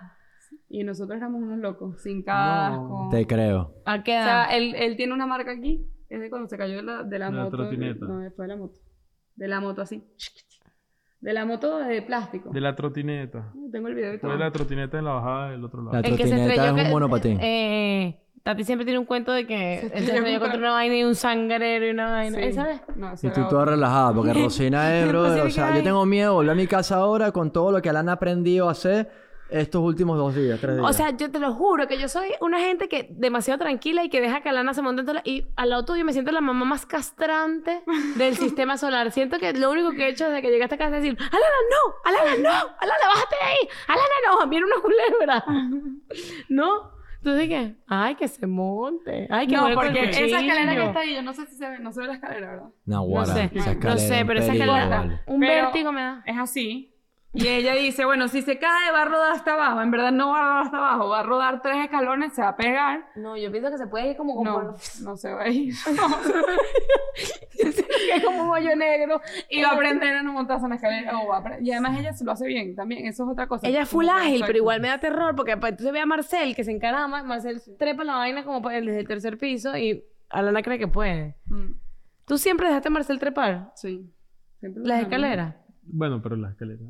[0.69, 3.09] y nosotros éramos unos locos, sin casco.
[3.11, 3.75] Te creo.
[3.85, 4.25] ¿A qué O edad?
[4.49, 7.19] sea, él, él tiene una marca aquí, es de cuando se cayó de la, de
[7.19, 7.57] la De la moto.
[7.57, 8.05] trotineta.
[8.07, 8.79] No, fue de la moto.
[9.37, 10.03] De la moto así.
[11.21, 12.51] De la moto de plástico.
[12.51, 13.53] De la trotineta.
[13.71, 14.31] Tengo el video y todo.
[14.31, 15.93] Fue la trotineta en la bajada del otro lado.
[15.93, 16.65] La el que se trotineta estrelló.
[16.65, 17.39] es un que- monopatín.
[17.43, 20.59] Eh, Tati siempre tiene un cuento de que Se él se estrelló estrelló con- contra
[20.61, 22.39] una vaina y un sangrero y una vaina.
[22.39, 22.45] Sí.
[22.45, 22.81] ¿Esa vez?
[22.97, 25.25] No, Y tú era toda relajada, porque Rosina es, bro.
[25.25, 27.71] Rosina, o sea, ¿qué yo tengo miedo de volver a mi casa ahora con todo
[27.71, 29.11] lo que Alana ha aprendido a hacer
[29.51, 30.89] estos últimos dos días, tres días.
[30.89, 34.09] O sea, yo te lo juro que yo soy una gente que demasiado tranquila y
[34.09, 35.03] que deja que Alana se monte.
[35.25, 37.83] Y al lado tuyo me siento la mamá más castrante
[38.17, 39.11] del sistema solar.
[39.11, 41.19] Siento que lo único que he hecho desde que llegué a esta casa es decir:
[41.21, 45.45] Alana, no, Alana, no, Alana, bájate de ahí, Alana, no, viene una culebra.
[46.49, 47.01] ¿No?
[47.23, 47.75] Entonces, ¿qué?
[47.87, 49.27] Ay, que se monte.
[49.31, 51.55] Ay, que No, vuelva porque el esa escalera que está ahí, yo no sé si
[51.57, 52.69] se ve, no se ve la escalera, ¿verdad?
[52.87, 55.21] no, sé, esa no sé, pero esa escalera, vale.
[55.27, 56.23] un Pero- vértigo me da.
[56.25, 56.90] Es así.
[57.33, 59.81] Y ella dice, bueno, si se cae va a rodar hasta abajo.
[59.83, 62.49] En verdad no va a rodar hasta abajo, va a rodar tres escalones, se va
[62.49, 63.07] a pegar.
[63.15, 65.73] No, yo pienso que se puede ir como como No, no se va a ir.
[67.57, 67.69] que
[68.17, 69.21] es como un hoyo negro.
[69.49, 71.19] y va a aprender a no montarse en la escalera.
[71.21, 73.67] o va a y además ella se lo hace bien también, eso es otra cosa.
[73.69, 76.55] Ella es full ágil, pero igual me da terror porque pues, entonces ve a Marcel
[76.57, 80.63] que se encarama, Marcel trepa la vaina como pa- desde el tercer piso y Alana
[80.63, 81.37] cree que puede.
[81.47, 81.73] Mm,
[82.25, 83.73] ¿Tú siempre dejaste a Marcel trepar?
[83.77, 84.13] sí.
[84.59, 85.55] Siempre Las escaleras.
[85.83, 86.83] Bueno, pero la escalera.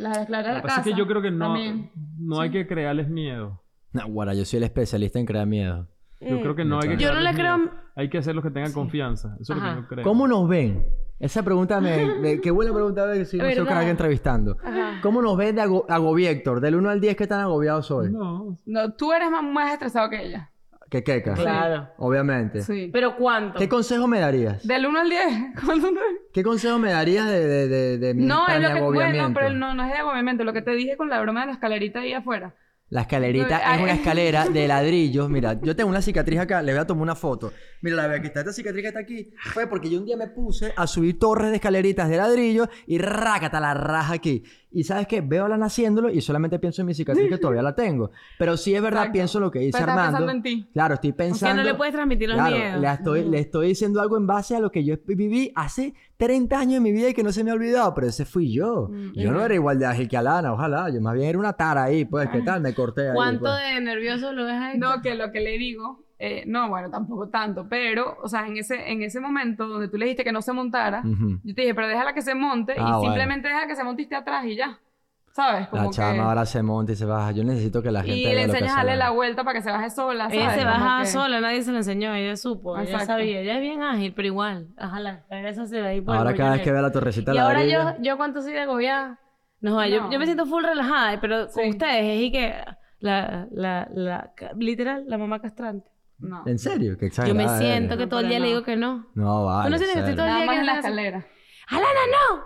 [0.00, 0.80] Las escaleras de Lo la que pasa casa.
[0.80, 1.90] es que yo creo que no, También.
[2.18, 3.62] no hay que crearles miedo.
[3.92, 5.88] No, guara, yo soy el especialista en crear miedo.
[6.20, 6.40] Yo Mm.
[6.42, 7.70] creo que no hay que Yo no le creo- miedo.
[7.96, 9.36] Hay que hacer los que tengan confianza.
[9.40, 9.74] Eso es lo Ajá.
[9.76, 10.04] que yo creo.
[10.04, 10.86] ¿Cómo nos ven?
[11.18, 12.14] Esa pregunta me...
[12.18, 14.56] me- qué buena pregunta de si no soy crack entrevistando.
[14.64, 15.00] Ajá.
[15.02, 16.60] ¿Cómo nos ven de ago agobiector?
[16.60, 18.10] Del 1 al 10, ¿qué tan agobiado soy?
[18.10, 20.49] No, No, tú eres más, más estresado que ella.
[20.90, 21.34] ¿Qué queca?
[21.34, 21.88] Claro.
[21.98, 22.62] Obviamente.
[22.62, 22.90] Sí.
[22.92, 23.58] ¿Pero cuánto?
[23.60, 24.66] ¿Qué consejo me darías?
[24.66, 25.24] Del 1 al 10.
[25.64, 26.00] ¿cuánto te-
[26.32, 28.80] ¿Qué consejo me darías de, de, de, de mi, No, es lo que.
[28.80, 30.42] Bueno, pero no, no es de agobiamiento.
[30.44, 32.54] Lo que te dije con la broma de la escalerita ahí afuera.
[32.88, 35.30] La escalerita es una escalera de ladrillos.
[35.30, 37.52] Mira, yo tengo una cicatriz acá, le voy a tomar una foto.
[37.82, 40.16] Mira, la verdad que está esta cicatriz que está aquí fue porque yo un día
[40.16, 44.42] me puse a subir torres de escaleritas de ladrillo y rácata la raja aquí.
[44.72, 47.62] Y sabes qué, veo a la haciéndolo y solamente pienso en mi cicatriz que todavía
[47.62, 48.12] la tengo.
[48.38, 49.12] Pero sí es verdad, Exacto.
[49.14, 50.18] pienso lo que dice Pero estás Armando.
[50.26, 50.68] pensando en ti.
[50.72, 51.56] Claro, estoy Que pensando.
[51.56, 52.80] no le puedes transmitir los Claro, miedos.
[52.80, 56.58] le estoy, le estoy diciendo algo en base a lo que yo viví hace 30
[56.60, 58.88] años en mi vida y que no se me ha olvidado, pero ese fui yo.
[58.92, 60.88] Mm, yo no era igual de ágil que Alana, ojalá.
[60.88, 62.60] Yo más bien era una tara ahí, pues, ¿qué tal?
[62.60, 63.14] Me corté ahí.
[63.14, 63.74] ¿Cuánto pues.
[63.74, 64.78] de nervioso lo ves ahí?
[64.78, 68.56] No, que lo que le digo, eh, no, bueno, tampoco tanto, pero, o sea, en
[68.58, 71.40] ese, en ese momento donde tú le dijiste que no se montara, Ujú.
[71.42, 73.00] yo te dije, pero déjala que se monte Ah, y bueno.
[73.02, 74.78] simplemente deja que se monte y esté atrás y ya.
[75.32, 75.68] ¿Sabes?
[75.68, 76.18] Como La chama que...
[76.20, 77.30] ahora se monta y se baja.
[77.30, 79.70] Yo necesito que la gente Y le enseñas a darle la vuelta para que se
[79.70, 80.38] baje sola, ¿sabes?
[80.40, 83.06] Ella se baja que- sola, nadie se lo enseñó, ella supo, ella Exacto.
[83.06, 86.34] sabía, ella es bien ágil, pero igual, ojalá, eso se ve ahí por el Ahora
[86.34, 89.18] cada vez que vea la torrecita Y de ahora yo, yo cuánto soy de agobiada.
[89.60, 90.10] No, Yo, No.
[90.10, 91.70] yo me siento full relajada, pero con Sí.
[91.70, 92.54] ustedes es y que
[92.98, 95.88] la, la, la, literal, la mamá castrante.
[96.20, 96.42] No.
[96.46, 96.96] ¿En serio?
[96.98, 98.48] Qué Yo me siento que todo el día le no.
[98.50, 99.06] digo que no.
[99.14, 99.70] No, vale.
[99.70, 101.26] no sientes que estoy todo el Nada día más que en la escalera.
[101.68, 102.42] ¡Alana, no!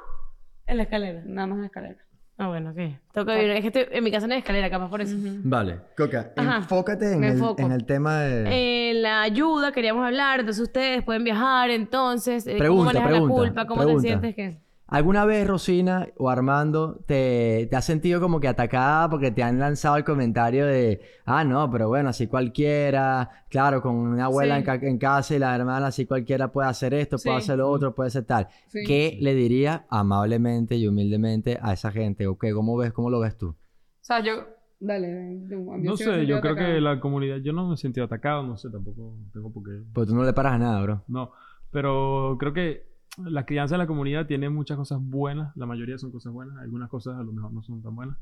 [0.67, 1.23] En la escalera.
[1.27, 1.97] Nada más en la escalera.
[2.37, 2.79] Ah, bueno, ok.
[3.13, 3.51] Toca vivir.
[3.51, 5.15] Es que estoy- en mi casa no hay escalera, capaz por eso.
[5.45, 5.79] Vale.
[5.97, 6.57] Coca, Ajá.
[6.57, 7.63] enfócate en Me el, enfoco.
[7.63, 8.91] en el tema de...
[8.91, 10.41] Eh, la ayuda, queríamos hablar.
[10.41, 11.71] Entonces ustedes pueden viajar.
[11.71, 13.67] Entonces, eh, Pregunta, ¿cómo manejas pregunta, la culpa?
[13.67, 14.03] ¿Cómo pregunta.
[14.03, 14.35] te sientes?
[14.35, 19.43] que ¿Alguna vez, Rosina o Armando, te, te has sentido como que atacada porque te
[19.43, 24.55] han lanzado el comentario de, ah, no, pero bueno, así cualquiera, claro, con una abuela
[24.55, 24.59] Sí.
[24.61, 27.45] en, ca- en casa y la hermana, así cualquiera puede hacer esto, puede Sí.
[27.45, 28.49] hacer lo otro, puede hacer tal.
[28.69, 28.81] Sí.
[28.87, 32.27] ¿Qué le diría amablemente y humildemente a esa gente?
[32.27, 32.53] ¿O qué?
[32.53, 33.49] ¿Cómo ves, cómo lo ves tú?
[33.49, 33.57] O
[34.01, 34.33] sea, yo...
[34.81, 36.75] Dale, de- de- No sé, yo creo atacada.
[36.75, 39.83] que la comunidad, yo no me he sentido atacado, no sé, tampoco tengo por qué.
[39.95, 41.05] Porque tú no le paras a nada, bro.
[41.09, 41.31] No,
[41.71, 46.11] pero creo que la crianza de la comunidad tiene muchas cosas buenas, la mayoría son
[46.11, 48.17] cosas buenas, algunas cosas a lo mejor no son tan buenas.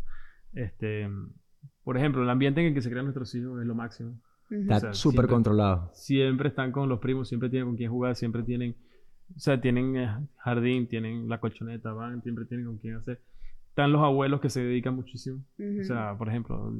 [0.53, 1.09] Este,
[1.85, 4.19] por ejemplo, el ambiente en el que se crean nuestros hijos es lo máximo.
[4.51, 5.91] Está O sea, súper siempre- controlado.
[5.95, 8.77] Siempre están con los primos, siempre tienen con quién jugar, siempre tienen,
[9.35, 13.21] o sea, tienen eh, jardín, tienen la colchoneta, van, siempre tienen con quién hacer.
[13.71, 15.43] Están los abuelos que se dedican muchísimo.
[15.81, 16.71] O sea, por ejemplo,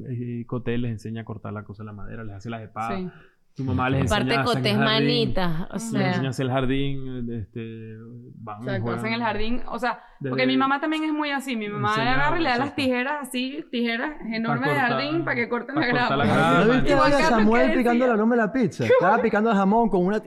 [0.45, 2.99] Coté les enseña a cortar la cosa de la madera, les hace las espadas.
[2.99, 3.09] Sí.
[3.55, 5.05] Tu mamá les enseña Aparte, a hacer cotes el jardín.
[5.05, 5.61] manitas.
[5.69, 7.95] O Les sea, enseña a hacer el jardín, este,
[8.41, 8.99] van y Exacto, juegan.
[8.99, 12.01] hacen el jardín, o sea, porque mi mamá también es muy así, mi mamá le
[12.01, 15.75] Enseña- agarra y le da las tijeras así, tijeras enormes de jardín para que corten
[15.75, 16.15] la para grama.
[16.17, 16.65] la grama.
[16.65, 18.85] ¿No viste a Samuel picando la loma de la pizza?
[18.99, 20.19] Estaba picando el jamón con una...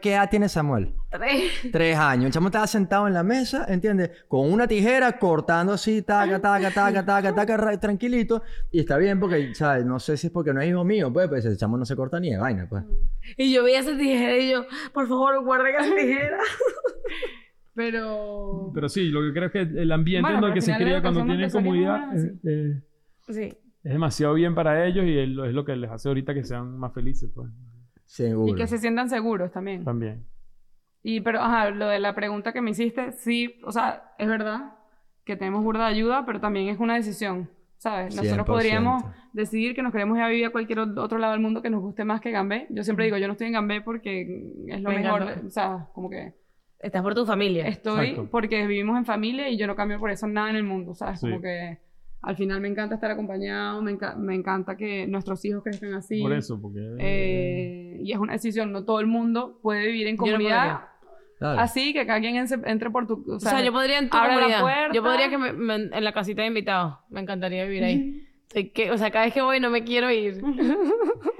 [0.00, 0.94] ¿Qué edad tiene Samuel?
[1.10, 1.52] Tres.
[1.72, 2.26] Tres años.
[2.26, 4.10] El chamo estaba sentado en la mesa, ¿entiendes?
[4.28, 8.42] Con una tijera cortando así, taca, taca, taca, taca, taca, ra- tranquilito.
[8.70, 9.84] Y está bien porque, ¿sabes?
[9.84, 11.96] No sé si es porque no es hijo mío, pues, pues el chamo no se
[11.96, 12.84] corta ni de vaina, pues.
[13.36, 16.38] Y yo veía esa tijera y yo, por favor, guarden esa tijera.
[17.74, 18.72] Pero...
[18.74, 20.78] Pero sí, lo que creo es que el ambiente Bueno, en el que se la
[20.78, 22.82] cría cuando tienen comunidad es, eh,
[23.28, 23.42] Sí.
[23.84, 26.42] es demasiado bien para ellos y es lo, es lo que les hace ahorita que
[26.44, 27.48] sean más felices, pues.
[28.04, 28.52] Seguro.
[28.52, 29.84] Y que se sientan seguros también.
[29.84, 30.24] También.
[31.02, 34.72] Y, pero, ajá, lo de la pregunta que me hiciste, sí, o sea, es verdad
[35.24, 38.16] que tenemos burda de ayuda, pero también es una decisión, ¿sabes?
[38.16, 38.46] Nosotros 100%.
[38.46, 41.70] podríamos decidir que nos queremos ir a vivir a cualquier otro lado del mundo que
[41.70, 42.66] nos guste más que Gambé.
[42.70, 44.22] Yo siempre digo, yo no estoy en Gambé porque
[44.68, 45.46] es lo Me mejor, encanta.
[45.46, 46.34] o sea, como que
[46.80, 47.66] Estás por tu familia.
[47.66, 48.30] estoy Exacto.
[48.30, 51.20] porque vivimos en familia y yo no cambio por eso nada en el mundo, ¿sabes?
[51.20, 51.28] Sí.
[51.28, 51.78] Como que
[52.22, 56.20] al final me encanta estar acompañado, me, enca- me encanta que nuestros hijos crezcan así.
[56.22, 56.80] Por eso, porque...
[56.98, 60.80] Eh, y es una decisión, no todo el mundo puede vivir en Yo no comunidad
[61.38, 61.60] Claro.
[61.60, 63.24] así, que cada quien en- entre por tu...
[63.28, 64.92] O sea, yo podría en tu la puerta.
[64.92, 66.96] Yo podría que me, me- en la casita de invitados.
[67.10, 68.24] Me encantaría vivir ahí.
[68.74, 70.40] Que, o sea, cada vez que voy no me quiero ir.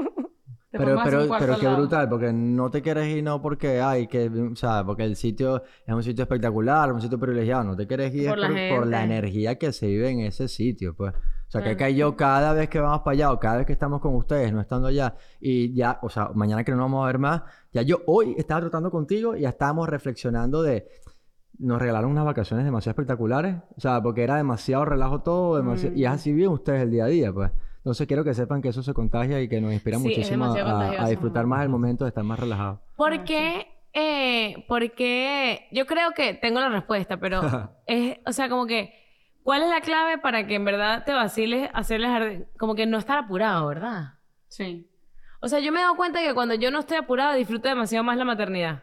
[0.79, 1.77] Te Pero, pero, pero qué lado.
[1.77, 5.63] brutal, porque no te quieres ir no porque, ay, que, o sea, porque el sitio
[5.87, 9.01] es un sitio espectacular, un sitio privilegiado, no te quieres ir Por la por, la
[9.01, 9.17] gente.
[9.17, 11.13] energía que se vive en ese sitio, pues.
[11.15, 14.01] O sea, que yo cada vez que vamos para allá o cada vez que estamos
[14.01, 17.07] con ustedes, no estando allá, y ya, o sea, mañana que no nos vamos a
[17.07, 20.87] ver más, ya yo hoy estaba tratando contigo y ya estábamos reflexionando de,
[21.59, 26.05] nos regalaron unas vacaciones demasiado espectaculares, o sea, porque era demasiado relajo todo, demasi- y
[26.05, 27.51] es así viven ustedes el día a día, pues.
[27.89, 30.91] Entonces quiero que sepan que eso se contagia y que nos inspira Sí, muchísimo a,
[31.05, 32.83] a- disfrutar más el momento de estar más relajado.
[32.99, 33.67] ¿Por qué?
[33.95, 37.41] Eh, porque yo creo que tengo la respuesta, pero
[37.87, 38.93] es, o sea, como que,
[39.43, 42.47] ¿cuál es la clave para que en verdad te vaciles hacerle jardín?
[42.59, 44.19] Como que no estar apurado, ¿verdad?
[44.49, 44.87] Sí.
[45.41, 48.05] O sea, yo me he dado cuenta que cuando yo no estoy apurada disfruto demasiado
[48.05, 48.83] más la maternidad.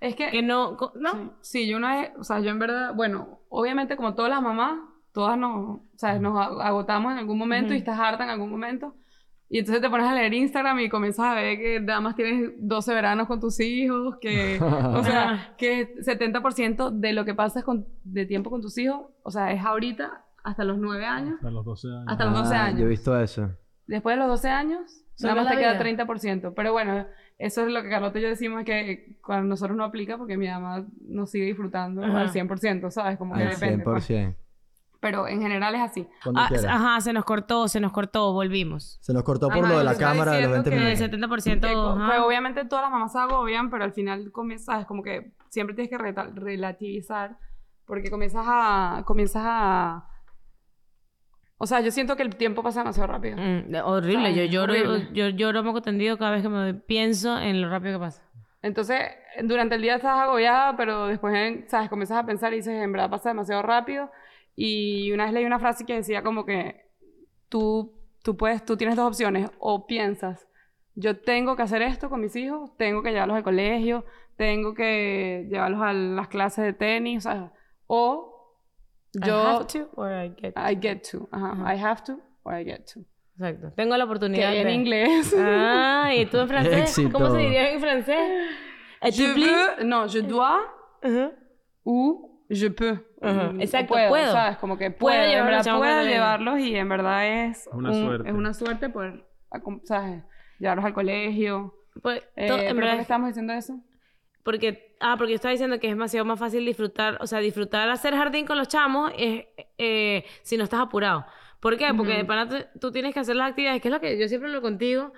[0.00, 0.28] Es que...
[0.32, 1.12] Que no, ¿no?
[1.12, 1.30] Sí.
[1.62, 4.80] Sí, yo una vez, o sea, yo en verdad, bueno, obviamente como todas las mamás,
[5.12, 7.78] todas nos, o sea, nos ag- agotamos en algún momento y Ujú.
[7.80, 8.94] estás harta en algún momento.
[9.52, 12.52] Y entonces te pones a leer Instagram y comienzas a ver que nada más tienes
[12.58, 14.60] 12 veranos con tus hijos, que,
[14.94, 19.30] o sea, que 70% de lo que pasas con, de tiempo con tus hijos, o
[19.32, 21.34] sea, es ahorita hasta los 9 años.
[21.36, 22.04] Hasta los 12 años.
[22.06, 22.80] Hasta los 12 Ah, años.
[22.80, 23.50] Yo he visto eso.
[23.88, 26.04] Después de los 12 años, nada más te queda vida.
[26.06, 26.52] 30%.
[26.54, 30.16] Pero bueno, eso es lo que Carlota y yo decimos que cuando nosotros no aplica
[30.16, 32.20] porque mi mamá nos sigue disfrutando Ajá.
[32.20, 33.18] al 100%, ¿sabes?
[33.18, 33.82] Como que Al depende.
[33.82, 34.08] pues.
[35.00, 35.02] 100%.
[35.02, 36.06] Pero en general es así.
[36.36, 38.98] Ah, ajá, se nos cortó, se nos cortó, volvimos.
[39.00, 40.98] Se nos cortó por Ajá, lo de yo la cámara de los 20 diciendo El
[41.10, 41.46] que- minutos.
[41.46, 41.60] 70%.
[42.08, 45.74] Que, que obviamente todas las mamás se agobian, pero al final comienzas, como que siempre
[45.74, 47.38] tienes que reta- relativizar,
[47.86, 50.06] porque comienzas a, comienzas a...
[51.62, 53.36] O sea, yo siento que el tiempo pasa demasiado rápido.
[53.38, 55.08] Mm, horrible, yo Ay, lloro, horrible.
[55.12, 58.22] yo lloro moco tendido cada vez que me pienso en lo rápido que pasa.
[58.62, 58.98] Entonces,
[59.42, 61.88] durante el día estás agobiada, pero después, ¿sabes?
[61.90, 64.10] Comienzas a pensar y dices, en verdad pasa demasiado rápido.
[64.62, 66.82] Y una vez leí una frase que decía como que
[67.48, 69.50] tú, tú puedes, tú tienes dos opciones.
[69.58, 70.46] O piensas,
[70.94, 74.04] yo tengo que hacer esto con mis hijos, tengo que llevarlos al colegio,
[74.36, 77.52] tengo que llevarlos a las clases de tenis, o sea,
[77.86, 78.58] o
[79.14, 80.60] I yo, have to or I get to.
[80.60, 81.74] I get to, ajá, Ajá.
[81.74, 83.00] I have to or I get to.
[83.38, 83.72] Exacto.
[83.74, 84.72] Tengo la Que oportunidad en de...
[84.74, 85.34] inglés.
[85.38, 86.90] Ah, ¿y tú en francés?
[86.90, 87.12] Éxito.
[87.12, 88.50] ¿Cómo se diría en francés?
[89.10, 90.60] Je veux, no, je dois
[91.02, 91.32] Ajá.
[91.82, 92.98] ou je peux.
[93.22, 94.32] Ajá, mm, exacto, puedo, puedo.
[94.32, 94.56] ¿sabes?
[94.58, 98.28] Como que Puedo puedo, en verdad puedo llevarlos y en verdad es Una un- suerte.
[98.30, 99.24] Es una suerte poder,
[99.84, 100.22] ¿sabes?
[100.58, 101.74] Llevarlos al colegio.
[102.02, 103.78] Pues, Eh, to- en ¿pero ¿Por verdad qué estamos diciendo eso?
[104.42, 107.90] Porque, ah, porque yo estaba diciendo que es demasiado más fácil disfrutar, o sea, disfrutar
[107.90, 109.44] hacer jardín con los chamos es,
[109.76, 111.26] eh, si no estás apurado.
[111.60, 111.92] ¿Por qué?
[111.94, 112.26] Porque de Ujú.
[112.26, 112.48] pana
[112.80, 115.12] tú- tienes que hacer las actividades, que es lo que yo siempre lo contigo,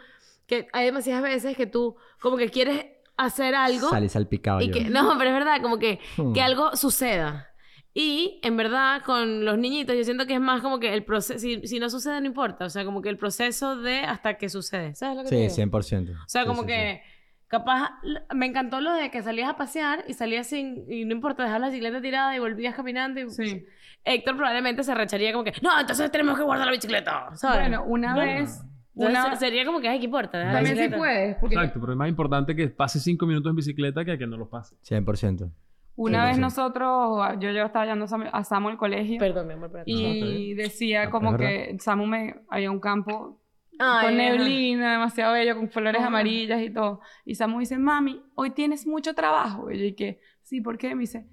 [0.48, 2.84] que hay demasiadas veces que tú como que quieres
[3.16, 4.72] hacer algo Salí salpicado y yo.
[4.72, 6.32] que, no, pero es verdad, como que, Hmm.
[6.32, 7.51] que algo suceda.
[7.94, 11.38] Y en verdad, con los niñitos, yo siento que es más como que el proceso,
[11.38, 12.64] si, si no sucede, no importa.
[12.64, 14.94] O sea, como que el proceso de hasta que sucede.
[14.94, 15.70] ¿Sabes lo que te Sí, digo?
[15.70, 16.12] 100%.
[16.12, 17.02] O sea, Sí, como sí, que
[17.48, 21.12] capaz l- me encantó lo de que salías a pasear y salías sin y no
[21.12, 23.66] importa dejar la bicicleta tirada y volvías caminando y Sí.
[24.04, 27.60] Héctor probablemente se recharía como que no entonces tenemos que guardar la bicicleta ¿sabes?
[27.68, 28.20] Bueno, una No.
[28.20, 28.58] vez...
[28.94, 29.36] Entonces, Una...
[29.36, 30.96] sería como que ay qué importa También sí bicicleta".
[30.96, 34.26] puedes, porque Exacto, pero es más importante que pase cinco minutos en bicicleta que que
[34.26, 34.74] no lo pase.
[34.82, 35.50] 100%.
[35.96, 36.40] Una vez 100%.
[36.40, 38.08] nosotros, yo, yo estaba llevando a
[38.44, 42.36] Samu- al colegio perdón mi amor pero- y decía Ah, como que Samu me...
[42.48, 43.38] Había un campo
[43.78, 44.30] Ay, con ajá.
[44.30, 46.06] neblina, demasiado bello, con flores Ajá.
[46.08, 47.00] amarillas y todo.
[47.24, 49.70] Y Samu dice, mami, hoy tienes mucho trabajo.
[49.70, 50.94] Y yo dije, sí, ¿por qué?
[50.94, 51.26] Me dice,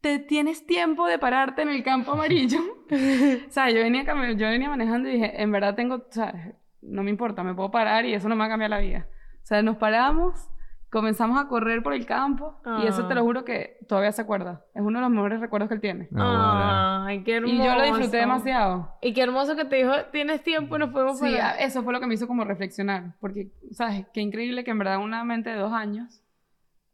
[0.00, 2.58] ¿te tienes tiempo de pararte en el campo amarillo?
[2.90, 7.02] o sea, yo venía, yo venía manejando y dije, en verdad tengo, o sea, no
[7.04, 9.06] me importa, me puedo parar y eso no me va a cambiar la vida.
[9.42, 10.48] O sea, nos paramos,
[10.92, 13.24] comenzamos a correr por el campo y eso te lo Ah.
[13.24, 14.62] juro que todavía se acuerda.
[14.74, 16.08] Es uno de los mejores recuerdos que él tiene.
[16.14, 18.92] Ay qué hermoso Y yo lo disfruté demasiado.
[19.00, 21.54] y qué hermoso que te dijo tienes tiempo nos podemos Sí, parar".
[21.54, 24.06] a- eso fue lo que me hizo como reflexionar, porque, ¿sabes?
[24.12, 26.22] Qué increíble que en verdad una mente de dos años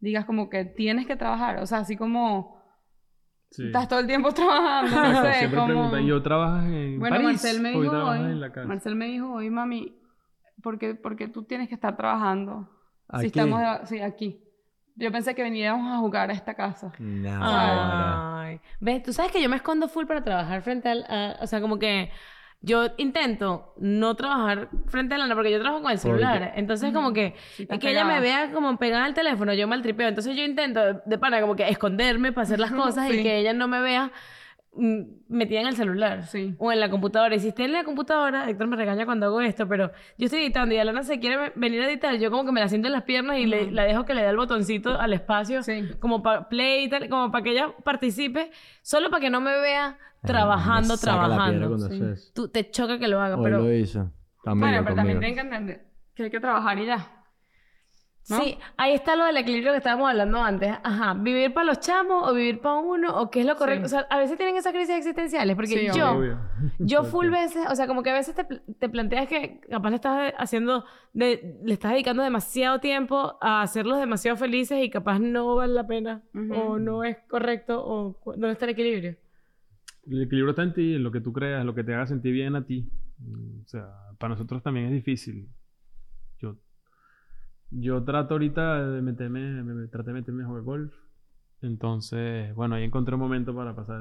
[0.01, 2.57] digas como que tienes que trabajar, o sea, así como
[3.51, 3.67] Sí.
[3.67, 5.67] estás todo el tiempo trabajando, no sé, siempre como...
[5.73, 8.41] preguntan, ¿yo trabajas en Bueno, París Marcel me dijo hoy?
[8.67, 9.99] Marcel me dijo hoy, mami,
[10.63, 12.69] ¿por qué, por qué tú tienes que estar trabajando?
[13.09, 13.21] Aquí.
[13.23, 14.41] Si estamos, sí, aquí.
[14.97, 16.93] Yo pensé que veníamos a jugar a esta casa.
[16.99, 17.39] No.
[17.41, 18.61] Ay.
[18.81, 19.03] ¿Ves?
[19.05, 21.05] Tú sabes que yo me escondo full para trabajar frente al...
[21.09, 22.11] a- o sea, como que
[22.61, 26.53] yo intento no trabajar frente a Lana porque yo trabajo con el celular.
[26.57, 27.37] Entonces, como que...
[27.57, 30.09] Sí, y que ella me vea como pegada al teléfono, yo maltripeo.
[30.09, 33.23] Entonces, yo intento de, de pana como que esconderme para hacer las cosas y Sí.
[33.23, 34.11] que ella no me vea
[35.29, 36.25] metida en el celular.
[36.27, 36.55] Sí.
[36.59, 37.35] O en la computadora.
[37.35, 40.41] Y si estoy en la computadora, Héctor me regaña cuando hago esto, pero yo estoy
[40.43, 42.87] editando y Alana se quiere ve- venir a editar, yo como que me la siento
[42.89, 45.89] en las piernas y le, la dejo que le dé el botoncito al espacio, Sí.
[46.01, 48.51] como para play y tal, como para que ella participe,
[48.83, 51.79] solo para que no me vea trabajando, me trabajando.
[51.79, 52.33] Sí.
[52.35, 53.59] Tú, te choca que lo haga, Hoy pero...
[53.59, 54.11] lo hizo.
[54.43, 57.18] Conmigo, Bueno, pero también tienen que entender que hay que trabajar y ya.
[58.31, 58.41] ¿No?
[58.41, 60.75] Sí, ahí está lo del equilibrio que estábamos hablando antes.
[60.83, 63.89] Ajá, vivir para los chamos o vivir para uno o qué es lo correcto.
[63.89, 63.95] Sí.
[63.95, 66.13] O sea, a veces tienen esas crisis existenciales porque Sí, yo...
[66.13, 66.39] Obvio.
[66.79, 69.97] Yo full veces, o sea, como que a veces te, te planteas que capaz le
[69.97, 75.55] estás haciendo, de- le estás dedicando demasiado tiempo a hacerlos demasiado felices y capaz no
[75.57, 79.17] vale la pena o no es correcto o dónde está el equilibrio.
[80.11, 82.33] El equilibrio está en ti, en lo que tú creas, lo que te haga sentir
[82.33, 82.89] bien a ti.
[83.65, 83.89] O sea,
[84.19, 85.49] para nosotros también es difícil.
[87.71, 90.95] Yo, trato ahorita de meterme, me, me- traté de meterme a jugar golf.
[91.63, 94.01] Entonces, bueno, ahí encontré un momento para pasar.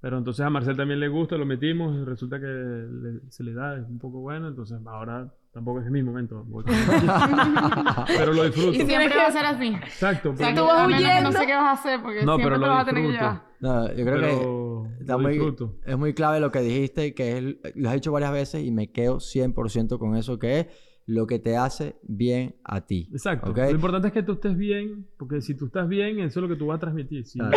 [0.00, 3.54] Pero entonces a Marcel también le gusta, lo metimos y resulta que le- se le
[3.54, 4.48] da, es un poco bueno.
[4.48, 6.44] Entonces ahora tampoco es mi momento.
[8.06, 8.72] pero lo disfruto.
[8.72, 9.68] Y siempre va a ser así.
[9.68, 10.30] Exacto.
[10.32, 11.30] O sea, tú no- vas huyendo.
[11.30, 13.02] No sé qué vas a hacer porque No, siempre pero te lo vas a tener
[13.06, 13.42] que llevar.
[13.60, 15.74] No, yo creo que pero está lo muy- disfruto.
[15.84, 18.70] es muy clave lo que dijiste y que es, lo has dicho varias veces y
[18.70, 20.66] me quedo 100% con eso, que es
[21.06, 23.08] lo que te hace bien a ti.
[23.12, 23.50] Exacto.
[23.50, 23.58] ¿ok?
[23.58, 26.48] Lo importante es que tú estés bien, porque si tú estás bien, eso es lo
[26.48, 27.26] que tú vas a transmitir.
[27.26, 27.56] Si Claro.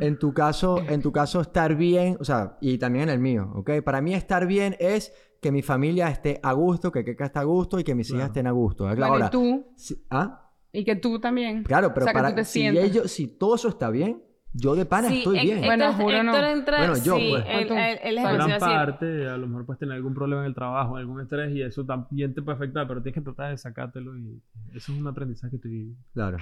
[0.00, 3.52] En tu caso, en tu caso estar bien, o sea, y también en el mío,
[3.54, 3.82] ¿ok?
[3.84, 5.12] Para mí estar bien es
[5.42, 8.18] que mi familia esté a gusto, que Keka esté a gusto y que mis hijas
[8.18, 8.30] Claro.
[8.32, 8.84] estén a gusto.
[8.84, 9.08] ¿verdad?
[9.08, 10.50] Bueno, Ahora, y tú, si- ¿ah?
[10.72, 11.64] y que tú también.
[11.64, 14.22] Claro, pero O sea, que para tú te si ellos, si todo eso está bien,
[14.52, 15.58] yo de pana estoy Hec- bien.
[15.58, 16.36] Héctor, Bueno, juro no.
[16.46, 17.44] Entra, Bueno, yo, sí, pues.
[17.48, 17.74] él, Tú.
[17.74, 20.96] él- él es Gran parte, a lo mejor puedes tener algún problema en el trabajo,
[20.96, 24.42] algún estrés, y eso también te puede afectar, pero tienes que tratar de sacártelo y
[24.74, 26.38] eso es un aprendizaje que te Claro,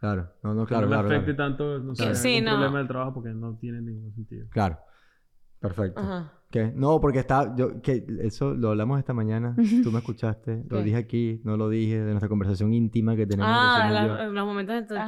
[0.00, 0.30] claro.
[0.42, 1.08] No, no, que claro, no me claro.
[1.08, 1.50] afecte Claro.
[1.56, 2.14] tanto, no sé.
[2.14, 2.50] Sí, algún no.
[2.52, 4.46] problema del trabajo porque no tiene ningún sentido.
[4.50, 4.78] Claro.
[5.60, 5.98] Perfecto.
[5.98, 6.30] Ajá.
[6.50, 6.72] ¿Qué?
[6.76, 10.96] No, porque está, yo, que eso lo hablamos esta mañana, tú me escuchaste, lo dije
[10.96, 13.50] aquí, no lo dije, de nuestra conversación íntima que tenemos.
[13.52, 15.00] Ah, la- los momentos en tu, tu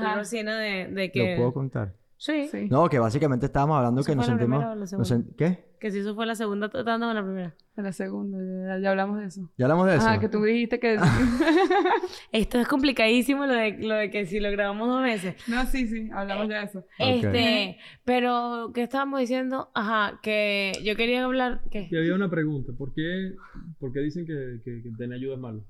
[0.47, 1.30] de, de que...
[1.32, 1.95] ¿Lo puedo contar?
[2.19, 2.49] Sí.
[2.49, 2.69] Sí.
[2.71, 4.59] No, que básicamente estábamos hablando ¿Eso que nos fue la sentimos...
[4.59, 5.67] primera o la nos sen- ¿Qué?
[5.79, 7.55] Que si eso fue la segunda tratando con la primera.
[7.77, 8.39] De la segunda,
[8.77, 9.51] ya, ya hablamos de eso.
[9.59, 10.07] ¿Ya hablamos de eso?
[10.09, 10.97] Ah, que tú dijiste que...
[12.33, 15.35] Esto es complicadísimo lo de, lo de que si lo grabamos dos veces.
[15.49, 16.85] no, sí, sí, hablamos ya de eso.
[16.99, 19.71] Este, pero, ¿qué estábamos diciendo?
[19.75, 21.89] Ajá, que yo quería hablar, ¿qué?
[21.91, 23.33] Que había una pregunta, ¿por qué,
[23.79, 25.64] por qué dicen que, que, que tener ayuda es malo?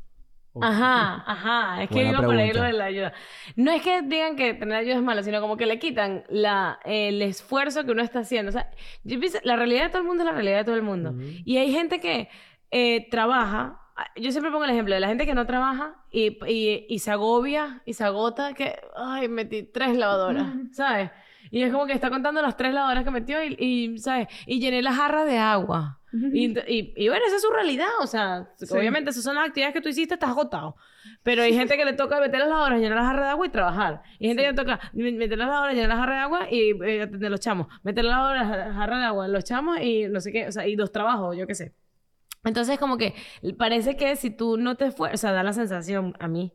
[0.63, 1.83] Ajá, ajá.
[1.83, 3.13] Es que Buena iba por ahí lo de la ayuda.
[3.57, 6.79] No es que digan que tener ayuda es malo, sino como que le quitan la,
[6.85, 8.51] el esfuerzo que uno está haciendo.
[8.51, 8.71] O sea,
[9.05, 11.11] yo pienso, la realidad de todo el mundo es la realidad de todo el mundo.
[11.11, 11.23] Ujú.
[11.45, 12.29] Y hay gente que
[12.71, 13.81] eh, trabaja.
[14.17, 17.11] Yo siempre pongo el ejemplo de la gente que no trabaja y, y, y se
[17.11, 21.11] agobia y se agota que, ay, metí tres lavadoras, ¿sabes?
[21.51, 24.29] Y es como que está contando las tres lavadoras que metió y, y, ¿sabes?
[24.47, 26.01] Y llené la jarra de agua.
[26.33, 27.89] Y, y, y bueno, esa es su realidad.
[28.01, 28.49] O sea,
[28.81, 30.77] obviamente esas son las actividades que tú hiciste, estás agotado.
[31.23, 33.51] Pero hay gente que le toca meter las lavadoras, llenar la jarra de agua y
[33.51, 34.03] trabajar.
[34.19, 36.47] Y hay gente que le toca me- meter las lavadoras, llenar la jarra de agua
[36.51, 37.67] y eh, atender los chamos.
[37.83, 40.47] Meter las lavadoras, la jarra de agua, los chamos y no sé qué.
[40.49, 41.75] O sea, y dos trabajos, yo qué sé.
[42.45, 43.15] Entonces, como que
[43.59, 46.53] parece que si tú no te esfuerzas, o sea, da la sensación a mí,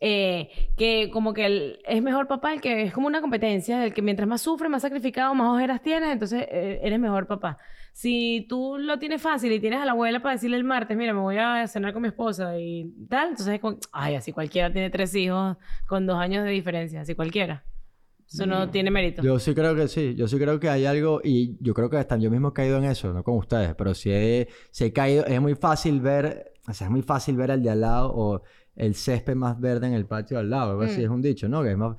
[0.00, 3.92] eh, que como que el- es mejor papá el que es como una competencia, del
[3.92, 7.58] que mientras más sufre, más sacrificado, más ojeras tienes, entonces eh, eres mejor papá.
[7.92, 11.12] Si tú lo tienes fácil y tienes a la abuela para decirle el martes, mira,
[11.12, 14.72] me voy a cenar con mi esposa y tal, entonces es como, ay, así cualquiera
[14.72, 17.64] tiene tres hijos con dos años de diferencia, así cualquiera.
[18.32, 19.22] Eso no tiene mérito.
[19.22, 21.96] Yo sí creo que sí, yo sí creo que hay algo y yo creo que
[21.96, 24.92] hasta yo mismo he caído en eso, no con ustedes, pero sí he, sí he
[24.92, 28.12] caído, es muy fácil ver, o sea, es muy fácil ver al de al lado
[28.14, 28.42] o
[28.76, 31.04] el césped más verde en el patio al lado, algo así Mm.
[31.04, 31.62] es un dicho, ¿no?
[31.62, 31.96] Que es más,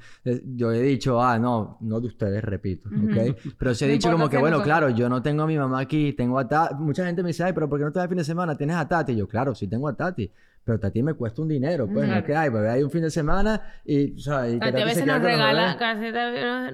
[0.55, 3.35] yo he dicho, ah, no, no de ustedes, repito, ¿ok?
[3.57, 4.79] Pero sí he No dicho como que, bueno, nosotros.
[4.79, 7.43] claro, yo no tengo a mi mamá aquí, tengo a Tati, mucha gente me dice,
[7.43, 8.55] ay, pero ¿por qué no te vas el fin de semana?
[8.57, 9.11] ¿Tienes a Tati?
[9.11, 10.31] Y yo, claro, sí tengo a Tati.
[10.63, 13.01] Pero Tati me cuesta un dinero, pues, no es que hay, pues hay un fin
[13.01, 16.11] de semana y, o sea, y que A ti a veces nos regala, casi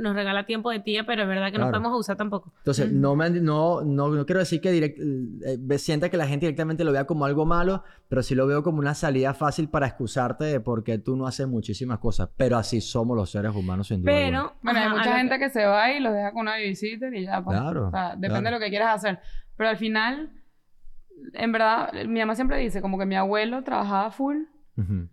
[0.01, 1.71] nos regala tiempo de tía, pero es verdad que no Claro.
[1.79, 2.51] podemos usar tampoco.
[2.57, 6.45] Entonces, no, me no, no, no quiero decir que direct- eh, sienta que la gente
[6.45, 9.87] directamente lo vea como algo malo, pero sí lo veo como una salida fácil para
[9.87, 12.29] excusarte de por qué tú no haces muchísimas cosas.
[12.35, 14.11] Pero así somos los seres humanos, sin duda.
[14.11, 14.27] alguna.
[14.27, 15.49] Pero, Bueno, hay a mucha gente que...
[15.49, 17.57] se va y los deja con una babysitter y ya, pues.
[17.57, 18.43] Claro, O sea, depende claro.
[18.45, 19.19] de lo que quieras hacer.
[19.55, 20.29] Pero al final,
[21.33, 24.43] en verdad, mi mamá siempre dice como que mi abuelo trabajaba full
[24.77, 25.09] Ujú.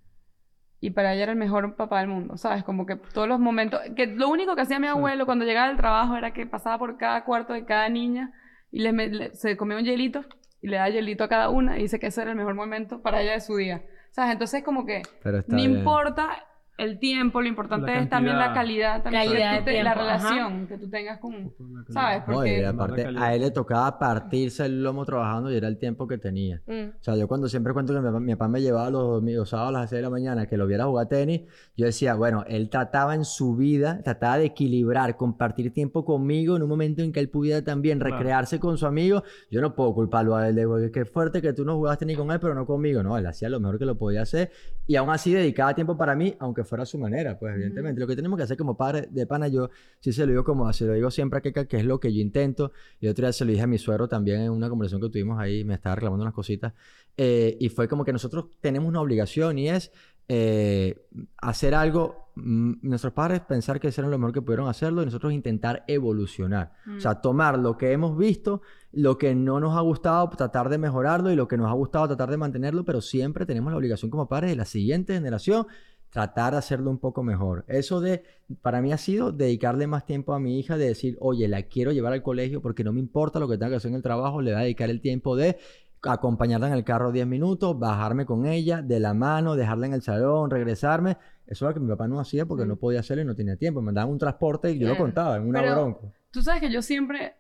[0.81, 2.62] y para ella era el mejor papá del mundo, ¿sabes?
[2.65, 5.77] Como que todos los momentos, que lo único que hacía mi abuelo cuando llegaba del
[5.77, 8.33] trabajo era que pasaba por cada cuarto de cada niña
[8.71, 10.25] y les me- le- se comía un hielito
[10.61, 13.01] y le daba hielito a cada una y dice que ese era el mejor momento
[13.03, 13.83] para ella de su día.
[14.11, 14.33] ¿Sabes?
[14.33, 15.03] Entonces como que
[15.49, 15.79] no bien.
[15.79, 16.29] importa
[16.77, 19.93] el tiempo, lo importante La es también la calidad, también Calidad que de tú la
[19.95, 20.29] tiempo, ajá.
[20.31, 21.53] relación que tú tengas con,
[21.89, 22.22] ¿sabes?
[22.25, 22.27] calidad.
[22.27, 25.79] No, y Porque aparte, a él le tocaba partirse el lomo trabajando y era el
[25.79, 26.61] tiempo que tenía.
[26.66, 26.97] Mm.
[26.99, 29.35] O sea, yo cuando siempre cuento que mi papá, mi papá me llevaba los, domingos-
[29.41, 31.43] los sábados a las 6 de la mañana que lo viera jugar tenis,
[31.77, 36.62] yo decía, bueno, él trataba en su vida, trataba de equilibrar, compartir tiempo conmigo en
[36.62, 38.16] un momento en que él pudiera también Claro.
[38.16, 39.22] recrearse con su amigo.
[39.51, 42.16] Yo no puedo culparlo a él de, "Oye, qué fuerte que tú no jugabas tenis
[42.16, 43.03] con él, pero no conmigo.
[43.03, 44.51] No, él hacía lo mejor que lo podía hacer
[44.87, 48.01] y aún así dedicaba tiempo para mí, aunque fuera a su manera, pues evidentemente.
[48.01, 50.73] Lo que tenemos que hacer como padre de pana, yo sí se lo digo como,
[50.73, 52.73] se lo digo siempre a Keka, que es lo que yo intento.
[53.01, 55.39] Y otro día se lo dije a mi suegro también en una conversación que tuvimos
[55.39, 56.73] ahí, me estaba reclamando unas cositas.
[57.17, 59.93] Eh, y fue como que nosotros tenemos una obligación y es
[60.27, 61.07] eh,
[61.37, 65.33] hacer algo, mm, nuestros padres pensar que hicieron lo mejor que pudieron hacerlo y nosotros
[65.33, 66.73] intentar evolucionar.
[66.97, 70.79] O sea, tomar lo que hemos visto, lo que no nos ha gustado, tratar de
[70.79, 74.11] mejorarlo y lo que nos ha gustado, tratar de mantenerlo, pero siempre tenemos la obligación
[74.11, 75.67] como padres de la siguiente generación
[76.15, 77.65] tratar de hacerlo un poco mejor.
[77.67, 78.23] Eso de,
[78.62, 81.91] para mí ha sido dedicarle más tiempo a mi hija, de decir, oye, la quiero
[81.91, 84.41] llevar al colegio porque no me importa lo que tenga que hacer en el trabajo,
[84.41, 85.59] le voy a dedicar el tiempo de
[86.03, 90.03] acompañarla en el carro 10 minutos, bajarme con ella de la mano, dejarla en el
[90.03, 91.17] salón, regresarme.
[91.49, 93.57] Eso es lo que mi papá no hacía porque no podía hacerlo y no tenía
[93.57, 93.81] tiempo.
[93.81, 96.12] Me mandaban un transporte y yo lo contaba en una Pero- bronco.
[96.31, 97.35] Tú sabes que yo siempre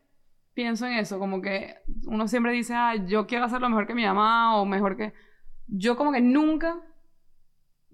[0.52, 4.04] pienso en eso, como que uno siempre dice, ah, yo quiero hacerlo mejor que mi
[4.04, 5.12] mamá o mejor que...
[5.68, 6.80] Yo como que nunca...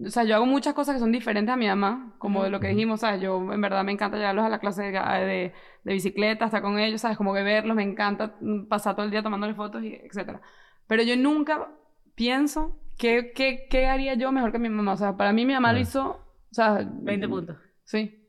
[0.05, 2.59] O sea, yo hago muchas cosas que son diferentes a mi mamá, como de lo
[2.59, 3.21] que dijimos, ¿sabes?
[3.21, 6.79] Yo en verdad me encanta llevarlos a la clase de, de, de bicicleta, estar con
[6.79, 7.17] ellos, ¿sabes?
[7.17, 10.41] Como que verlos, me encanta mm, pasar todo el día tomándole fotos, y etcétera.
[10.87, 11.69] Pero yo nunca
[12.15, 14.93] pienso qué, qué, qué haría yo mejor que mi mamá.
[14.93, 16.85] O sea, para mí mi mamá lo hizo, o sea...
[16.87, 17.57] 20 puntos.
[17.83, 18.21] Sí.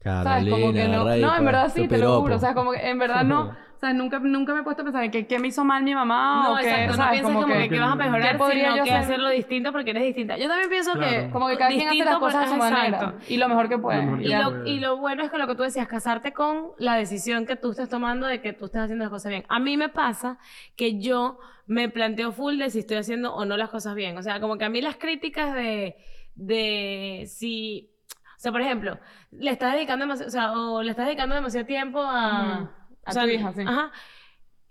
[0.00, 0.50] Carolina, ¿Sabes?
[0.52, 1.04] Como que no.
[1.04, 2.36] No, en pues, verdad sí, te lo juro.
[2.36, 3.56] O sea, como que en verdad no.
[3.82, 5.82] O sea, nunca, nunca me he puesto a pensar en que, qué me hizo mal
[5.82, 7.02] mi mamá No, o qué, exacto.
[7.02, 9.02] No piensas como, que, que vas a mejorar, ¿qué podría sino yo que hacer?
[9.04, 10.38] hacerlo distinto porque eres distinta.
[10.38, 11.28] Yo también pienso que...
[11.32, 12.96] Como que cada quien hace las distinto, cosas a su pero- manera.
[12.96, 13.18] exacto.
[13.28, 13.98] Y lo mejor que puede.
[13.98, 16.32] Lo mejor que y lo, y lo bueno es que lo que tú decías, casarte
[16.32, 19.44] con la decisión que tú estás tomando de que tú estás haciendo las cosas bien.
[19.48, 20.38] A mí me pasa
[20.76, 24.16] que yo me planteo full de si estoy haciendo o no las cosas bien.
[24.16, 25.96] O sea, como que a mí las críticas de,
[26.36, 27.90] de si...
[28.36, 28.96] O sea, por ejemplo,
[29.32, 32.70] le estás dedicando demasiado, o sea, o le estás dedicando demasiado tiempo a...
[33.04, 33.62] A o sea, tu hija, sí.
[33.62, 33.90] Ajá.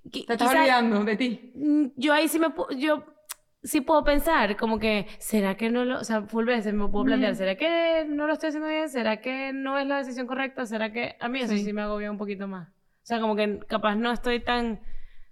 [0.05, 1.51] Qui- Te estás quizá- olvidando de ti.
[1.55, 3.03] Mm, yo ahí sí me yo
[3.63, 7.05] sí puedo pensar como que será que no lo o sea full veces me puedo
[7.05, 10.65] plantear será que no lo estoy haciendo bien será que no es la decisión correcta
[10.65, 11.71] será que a mí eso sí, Sí.
[11.71, 12.73] me agobia un poquito más o
[13.03, 14.81] sea como que capaz no estoy tan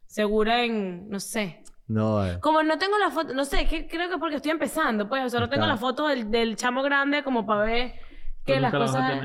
[0.05, 2.37] segura en no sé No, eh.
[2.39, 5.29] Como no tengo la foto, no sé, que creo que porque estoy empezando, pues, o
[5.29, 7.93] sea, no tengo la foto del, del chamo grande como para ver
[8.45, 9.23] que Pero las cosas...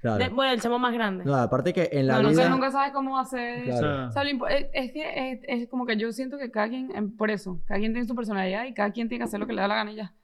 [0.00, 0.18] Claro.
[0.18, 1.24] de- bueno, el chamo más grande.
[1.24, 2.42] No, aparte que en la No, no vida...
[2.44, 3.64] sé, nunca sabes cómo hacer.
[3.64, 3.76] Claro.
[3.76, 6.38] O sea, O sea, lo impo- es, es que es, es como que yo siento
[6.38, 9.20] que cada quien, em, por eso, cada quien tiene su personalidad y cada quien tiene
[9.24, 10.14] que hacer lo que le da la gana y ya.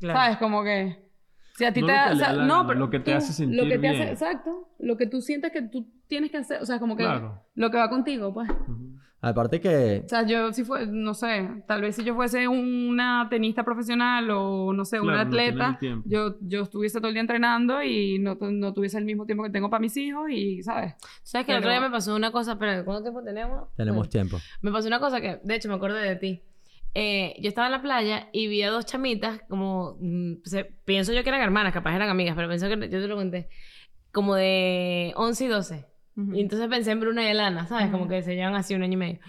[0.00, 0.18] Claro.
[0.18, 0.36] ¿Sabes?
[0.38, 1.08] Como que.
[1.56, 2.06] Si a ti No te lo da.
[2.08, 2.78] que o sea, no, pero.
[2.80, 3.96] lo que te tú- hace Lo que sentir te hace.
[3.98, 4.08] bien.
[4.08, 4.68] Exacto.
[4.78, 6.62] Lo que tú sientes que tú tienes que hacer.
[6.62, 7.02] O sea, como que.
[7.04, 7.44] Claro.
[7.54, 8.48] Lo que va contigo, pues.
[8.50, 8.89] ujú.
[9.22, 10.02] Aparte que...
[10.06, 14.30] O sea, yo si fue, no sé, tal vez si yo fuese una tenista profesional
[14.30, 16.08] o no sé, Claro, no atleta, tiempo.
[16.08, 19.50] yo, yo estuviese todo el día entrenando y no, no tuviese el mismo tiempo que
[19.50, 20.94] tengo para mis hijos y, ¿sabes?
[21.22, 22.58] ¿Sabes que el otro pero- día me pasó una cosa?
[22.58, 23.68] Pero ¿cuánto tiempo tenemos?
[23.76, 24.38] Tenemos Bueno, tiempo.
[24.62, 26.42] Me pasó una cosa que, de hecho, me acordé de ti.
[26.94, 31.12] Eh, yo estaba en la playa y vi a dos chamitas, como, mm, se- pienso
[31.12, 33.48] yo que eran hermanas, capaz eran amigas, pero pienso que yo te lo conté,
[34.12, 35.86] como de 11 y 12.
[36.22, 36.34] Ujú.
[36.34, 37.90] Y entonces pensé en Bruna y Elana, ¿sabes?
[37.90, 38.12] Como Ujú.
[38.12, 39.20] que se llevan así un año y medio.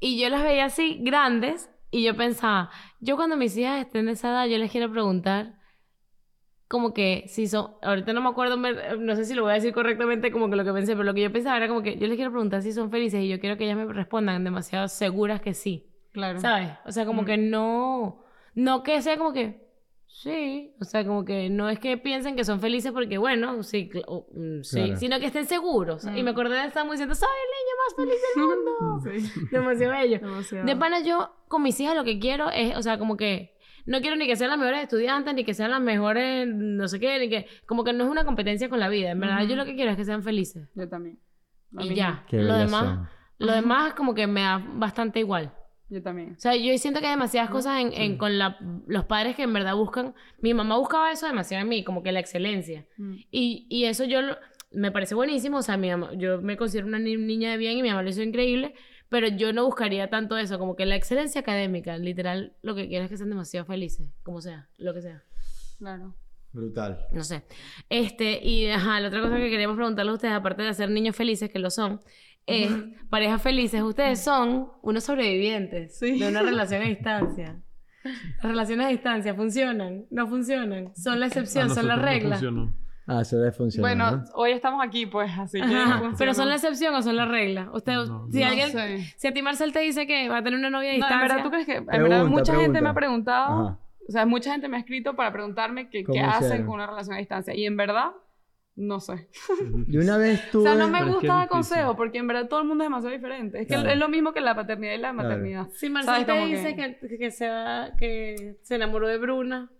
[0.00, 2.70] Y yo las veía así, grandes, y yo pensaba,
[3.00, 5.54] yo cuando mis hijas estén de esa edad, yo les quiero preguntar,
[6.68, 9.72] como que si son, ahorita no me acuerdo, no sé si lo voy a decir
[9.72, 12.06] correctamente como que lo que pensé, pero lo que yo pensaba era como que yo
[12.08, 15.40] les quiero preguntar si son felices y yo quiero que ellas me respondan demasiado seguras
[15.40, 16.40] que sí, Claro.
[16.40, 16.70] ¿sabes?
[16.84, 18.24] O sea, como que no,
[18.54, 19.63] no que sea como que,
[20.16, 23.90] sí, o sea, como que no es que piensen que son felices porque, bueno, sí,
[23.92, 24.96] cl- o, mm, sí, Claro.
[24.96, 26.04] sino que estén seguros.
[26.04, 26.28] Y me Mm.
[26.28, 28.70] acordé de esta diciendo, soy el niño más feliz del mundo.
[29.04, 29.40] Sí.
[29.50, 30.18] Demasiado bello.
[30.20, 30.66] Demasiado.
[30.66, 33.54] De pana yo con mis hijas lo que quiero es, o sea, como que
[33.86, 36.98] no quiero ni que sean las mejores estudiantes, ni que sean las mejores, no sé
[37.00, 39.10] qué, ni que, como que no es una competencia con la vida.
[39.10, 40.68] En verdad, yo lo que quiero es que sean felices.
[40.74, 41.18] Yo también.
[41.78, 42.24] Y ya.
[42.28, 43.08] Qué Lo demás, son.
[43.38, 45.52] lo demás como que me da bastante igual.
[45.94, 46.32] Yo también.
[46.36, 49.42] O sea, yo siento que hay demasiadas cosas en, en- con la, los padres que
[49.44, 50.12] en verdad buscan.
[50.40, 52.84] Mi mamá buscaba eso demasiado en mí, como que la excelencia.
[52.96, 53.14] Mm.
[53.30, 54.36] Y, y eso yo lo-
[54.72, 55.58] me parece buenísimo.
[55.58, 58.02] O sea, mi mamá, yo me considero una ni- niña de bien y mi mamá
[58.02, 58.74] lo hizo increíble.
[59.08, 61.96] Pero yo no buscaría tanto eso, como que la excelencia académica.
[61.98, 65.22] Literal, lo que quiero es que sean demasiado felices, como sea, lo que sea.
[65.78, 66.16] Claro.
[66.54, 66.98] Brutal.
[67.12, 67.42] No sé.
[67.90, 71.14] Este, y ajá, la otra cosa que queríamos preguntarle a ustedes, aparte de ser niños
[71.16, 72.00] felices, que lo son,
[72.46, 72.70] es,
[73.10, 76.18] parejas felices, ustedes son unos sobrevivientes Sí.
[76.18, 77.60] de una relación a distancia.
[78.04, 82.36] Las relaciones a distancia funcionan, no funcionan, son la excepción, son la no regla.
[82.36, 82.74] funcionó.
[83.06, 83.90] Ah, se debe funcionar.
[83.96, 84.24] Bueno, ¿no?
[84.34, 85.66] hoy estamos aquí, pues, así que.
[86.16, 87.70] Pero son la excepción o son la regla.
[87.74, 89.14] Usted, No, si no alguien, sé.
[89.18, 91.00] si a ti Marcel te dice que va a tener una novia a No, en
[91.00, 91.76] distancia, verdad, ¿tú crees que.?
[91.76, 93.68] En Pregunta, verdad, mucha gente me ha preguntado.
[93.68, 93.78] Ajá.
[94.08, 96.66] O sea, mucha gente me ha escrito para preguntarme que, qué ¿Cómo hacen hicieron?
[96.66, 97.54] con una relación a distancia.
[97.54, 98.12] Y en verdad,
[98.76, 99.28] no sé.
[99.88, 100.62] Yo una vez O tuve...
[100.64, 101.48] sea, no me que gusta difícil.
[101.48, 103.60] consejo porque en verdad todo el mundo es demasiado diferente.
[103.62, 103.88] Es que Claro.
[103.90, 105.28] es lo mismo que la paternidad y la Claro.
[105.28, 105.68] maternidad.
[105.74, 109.70] si Marcel te dice que, que, se va, que se enamoró de Bruna,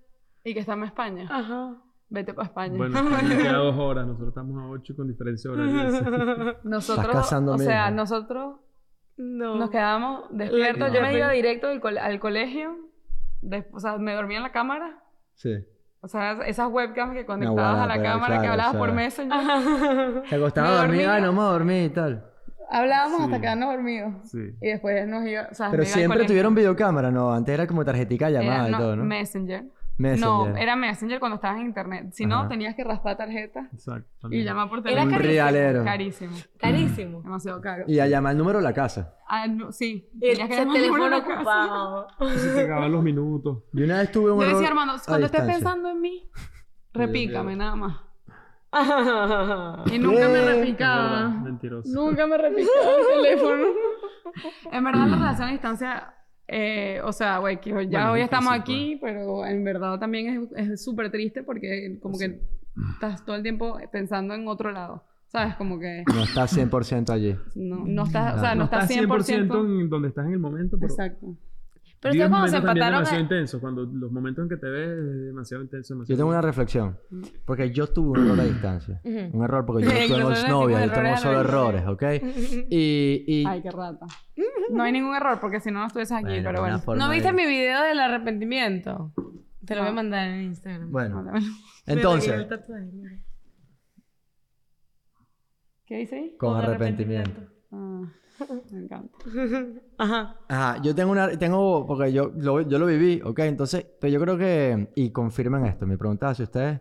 [0.44, 1.28] Y que estamos en España.
[1.30, 1.76] ajá.
[2.10, 2.76] Vete para España.
[2.76, 2.94] Bueno,
[3.42, 6.56] queda dos horas, nosotros estamos a ocho con diferencia horaria.
[6.64, 8.56] nosotros, o sea, nosotros
[9.16, 9.56] No.
[9.56, 10.88] nos quedamos despiertos.
[10.90, 10.94] No.
[10.94, 12.76] Yo me iba directo del cole- al colegio.
[13.72, 14.98] O sea, me dormía en la cámara.
[15.34, 15.54] Sí.
[16.00, 18.92] O sea, esas webcams que conectabas bueno, a la cámara, claro, que hablabas o por.
[18.92, 20.22] Messenger.
[20.28, 21.14] Se acostaba Me a dormir, dormía.
[21.14, 22.30] ay, no me dormir y tal.
[22.70, 23.40] Hablábamos hasta Sí.
[23.42, 24.12] quedarnos dormidos.
[24.30, 24.38] Sí.
[24.60, 27.32] Y después nos iba, o sea, Pero iba siempre tuvieron videocámara, ¿no?
[27.32, 29.04] Antes era como tarjetica llamada Era, y no, todo, ¿no?
[29.04, 29.64] Messenger.
[29.96, 30.28] Messenger.
[30.52, 32.08] No, era Messenger cuando estabas en internet.
[32.12, 32.48] Si no, Ajá.
[32.48, 34.28] tenías que raspar tarjeta Exacto.
[34.30, 35.04] y llamar por Era teléfono.
[35.06, 35.32] Un carísimo.
[35.32, 35.84] rialero.
[35.84, 36.36] Carísimo.
[36.58, 37.22] Carísimo.
[37.22, 37.84] Demasiado caro.
[37.86, 39.14] Y a llamar el número de la casa.
[39.28, 40.08] Ah, no, sí.
[40.20, 41.34] Ese Tenías que llamar teléfono la casa.
[41.40, 42.06] ocupado.
[42.36, 43.58] Se te acaban los minutos.
[43.72, 45.54] Yo una vez tuve un Yo error decía, hermano, a cuando estés distancia.
[45.70, 46.28] pensando en mí,
[46.92, 47.96] repícame nada más.
[49.86, 51.28] y Y nunca me repicaba.
[51.28, 51.88] Mentiroso.
[51.92, 53.64] Nunca me repicaba el teléfono.
[54.72, 56.14] En verdad, la relación a distancia,
[56.48, 60.48] eh, o sea, güey, que ya Bueno, hoy es estamos aquí, pero en verdad también
[60.56, 62.40] es- es súper triste porque como que
[62.94, 65.04] estás todo el tiempo pensando en otro lado.
[65.28, 65.56] ¿Sabes?
[65.56, 67.36] Como que No está 100% allí.
[67.56, 69.24] no, no estás, o sea, No no, estás estás 100%.
[69.24, 71.34] 100% en donde estás en el momento, pero Exacto.
[72.04, 72.92] Pero ustedes cuando se empataron...
[72.92, 73.60] demasiado a- intensos.
[73.60, 75.94] Cuando los momentos en que te ves es demasiado intenso.
[75.94, 76.98] Yo demasiado tengo una reflexión.
[77.44, 79.00] Porque yo tuve un error a distancia.
[79.04, 82.02] Un error porque yo no tengo Nosotros novia, yo tengo solo errores, ¿ok?
[82.70, 83.24] Y...
[83.26, 84.06] y Ay, qué rata.
[84.70, 86.82] No hay ningún error porque si no, no estuvieses aquí, Bueno, pero bueno.
[86.96, 89.12] ¿No de- viste mi video del arrepentimiento?
[89.64, 89.96] Te lo voy a No.
[89.96, 90.90] mandar en Instagram.
[90.92, 91.24] Bueno,
[91.86, 92.46] entonces.
[95.86, 96.36] ¿Qué dice ahí?
[96.36, 97.40] con Con arrepentimiento.
[97.72, 98.02] Ah,
[98.72, 99.18] me encanta.
[99.98, 100.36] Ajá.
[100.48, 103.38] Ajá, yo tengo una, tengo, porque yo lo, yo lo viví, ¿ok?
[103.40, 106.80] Entonces, pero yo creo que, y confirmen esto, mi pregunta es si ustedes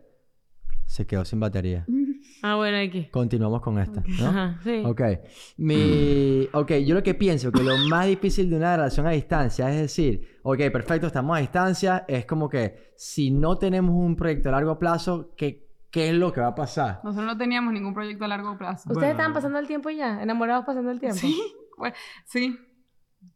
[0.85, 1.85] se quedó sin batería.
[2.45, 3.07] Ah, bueno, aquí.
[3.09, 4.27] Continuamos con esta, ¿no?
[4.27, 4.83] Ajá, sí.
[4.85, 5.01] Ok.
[5.55, 6.45] Mi...
[6.51, 9.79] Ok, yo lo que pienso que lo más difícil de una relación a distancia es
[9.79, 14.51] decir, ok, perfecto, estamos a distancia, es como que si no tenemos un proyecto a
[14.51, 16.99] largo plazo, ¿qué, qué es lo que va a pasar?
[17.03, 18.89] Nosotros no teníamos ningún proyecto a largo plazo.
[18.89, 19.11] ¿Ustedes Bueno.
[19.11, 20.21] estaban pasando el tiempo ya?
[20.23, 21.17] ¿Enamorados pasando el tiempo?
[21.19, 21.39] Sí,
[22.25, 22.57] sí.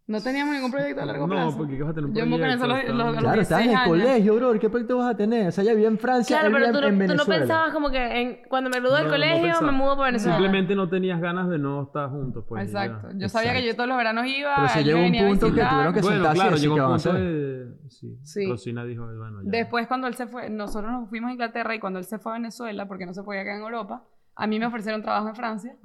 [0.07, 1.57] No teníamos ningún proyecto a largo No, plazo.
[1.57, 2.63] porque ¿qué vas a tener un Yo me proyecto?
[2.63, 4.59] comencé a los- los- los Claro, estás en 16 el colegio, bro.
[4.59, 5.47] ¿Qué proyecto vas a tener?
[5.47, 7.39] O sea, ella vivía en Francia, Claro, pero tú no, en tú no Venezuela.
[7.41, 9.71] pensabas como que en- cuando me gradué del No, no colegio me pensaba.
[9.73, 10.37] mudo para Venezuela.
[10.37, 12.69] Simplemente no tenías ganas de no estar juntos, pues.
[12.69, 12.85] y ya.
[12.85, 13.07] Exacto.
[13.17, 13.71] Yo sabía que Exacto.
[13.73, 14.55] yo todos los veranos iba.
[14.55, 16.75] Pero si él llegó un punto que tuvieron que Bueno, sentarse y claro, decir llegó
[16.75, 17.13] qué un punto hacer.
[17.21, 17.89] de...
[17.89, 18.17] Sí.
[18.23, 18.45] Sí.
[18.49, 19.49] Rosina dijo, bueno, ya.
[19.51, 22.31] Después cuando él se fue, nosotros nos fuimos a Inglaterra y cuando él se fue
[22.31, 24.05] a Venezuela, porque no se podía quedar en Europa,
[24.35, 25.75] a mí me ofrecieron trabajo en Francia.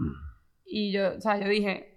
[0.65, 1.92] Y yo, o sea, yo dije,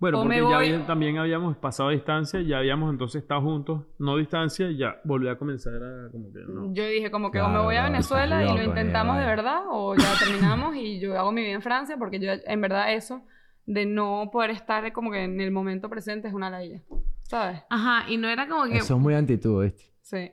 [0.00, 3.84] Bueno, o porque ya había- también habíamos pasado a distancia, ya habíamos entonces estado juntos,
[3.98, 6.72] no distancia, y ya volví a comenzar a como que no.
[6.72, 9.26] yo dije como que o me Claro, voy a claro, Venezuela y lo intentamos de
[9.26, 12.94] verdad o ya terminamos y yo hago mi vida en Francia porque yo en verdad
[12.94, 13.22] eso
[13.66, 16.80] de no poder estar como que en el momento presente es una ladilla.
[17.24, 17.62] ¿Sabes?
[17.70, 18.78] Ajá, y no era como que...
[18.78, 19.84] Eso es muy antitud, ¿viste?
[20.00, 20.16] Sí.
[20.16, 20.32] En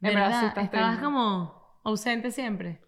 [0.00, 0.42] ¿verdad?
[0.54, 2.80] verdad, Estabas como ausente siempre.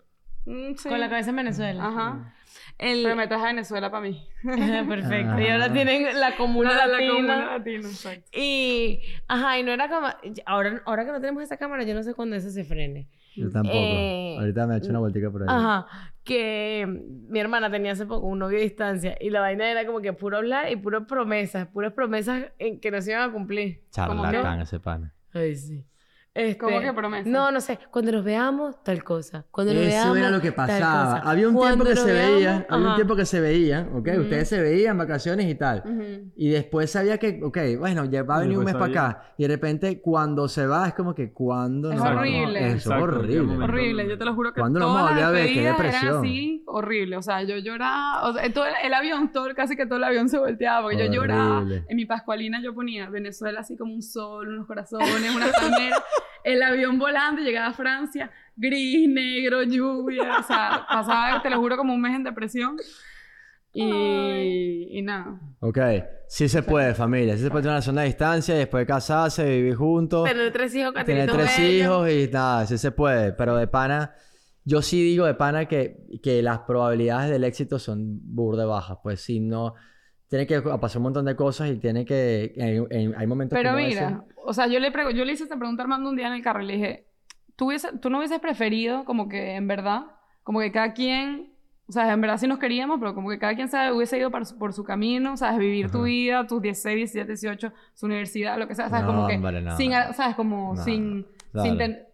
[0.46, 0.88] Mm, sí.
[0.88, 1.86] Con la cabeza en Venezuela.
[1.86, 2.34] Ajá.
[2.78, 3.02] El...
[3.02, 4.26] Pero me traje a Venezuela para mí.
[4.42, 5.40] Perfecto.
[5.40, 5.52] Y Ah.
[5.54, 7.12] ahora tienen la comuna La- la latina.
[7.12, 8.30] comuna latina, exacto.
[8.38, 10.06] Y, ajá, y no era como,
[10.46, 13.08] ahora, ahora que no tenemos esa cámara, yo no sé cuándo eso se frene.
[13.36, 13.76] Yo tampoco.
[13.78, 15.48] Eh, Ahorita me ha hecho una vueltica por ahí.
[15.50, 15.86] Ajá,
[16.24, 16.84] que
[17.28, 20.12] mi hermana tenía hace poco un novio a distancia y la vaina era como que
[20.12, 23.82] puro hablar y puro promesas, puras promesas en que no se iban a cumplir.
[23.90, 25.14] Charlatán ese pana.
[25.32, 25.84] Ay, sí.
[26.32, 27.26] Este, ¿Cómo que promesas?
[27.26, 27.78] No, no sé.
[27.90, 29.44] Cuando nos veamos, tal cosa.
[29.50, 31.04] Cuando nos Eso veamos, era lo que tal pasaba.
[31.20, 31.30] cosa.
[31.30, 34.08] Había un tiempo Cuando que se veamos, veían, había un tiempo que se veían, ¿ok?
[34.20, 35.82] Ustedes se veían, vacaciones y tal.
[36.36, 39.22] Y después sabía que, ok, bueno, ya va a venir un mes para acá.
[39.38, 41.90] Y de repente, cuando se va, es como que, ¿cuándo?
[41.90, 42.20] Es nos vamos?
[42.20, 42.66] horrible.
[42.66, 43.64] Eso Exacto, horrible.
[43.64, 45.46] Horrible, yo te lo juro que ¿Cuándo nos vamos todas a las ver?
[45.46, 46.18] Qué despedidas eran depresión.
[46.18, 47.16] así, horrible.
[47.16, 50.04] O sea, yo lloraba, o sea, todo el, el avión, todo, casi que todo el
[50.04, 51.56] avión se volteaba, porque yo lloraba.
[51.58, 51.84] Horrible.
[51.88, 55.96] En mi pascualina yo ponía Venezuela así como un sol, unos corazones, una palmera,
[56.44, 61.58] el avión volando y llegaba a Francia, gris, negro, lluvia, o sea, pasaba, te lo
[61.58, 62.76] juro, como un mes en depresión.
[63.72, 65.38] Y, y nada.
[65.60, 65.78] Ok,
[66.26, 67.36] sí se puede, familia.
[67.36, 70.28] Sí se puede tener una relación a distancia y después casarse, vivir juntos.
[70.28, 72.08] Tener tres hijos, Tener tres Bello.
[72.08, 73.32] hijos y nada, sí se puede.
[73.32, 74.14] Pero de pana,
[74.64, 78.98] yo sí digo de pana que, que las probabilidades del éxito son burde bajas.
[79.04, 79.74] Pues si no,
[80.30, 82.52] tiene que pasar un montón de cosas y tiene que.
[82.56, 85.56] en- en- hay momentos Pero como mira, o sea, yo le, yo le hice esta
[85.58, 87.06] pregunta a Armando un día en el carro y le dije,
[87.56, 90.02] ¿tú, hubiese- ¿tú no hubieses preferido como que en verdad,
[90.44, 91.52] como que cada quien,
[91.88, 94.30] o sea, en verdad sí nos queríamos, pero como que cada quien sabe, hubiese ido
[94.30, 95.58] por su, por su camino, ¿sabes?
[95.58, 96.04] Vivir tu Ajá.
[96.06, 99.04] vida, tus 16, 17, 18, su universidad, lo que sea, ¿sabes?
[99.06, 99.76] No, como que hombre, no.
[99.76, 100.36] sin, ¿sabes?
[100.36, 101.26] Como No, sin,
[101.60, 102.06] sin ten-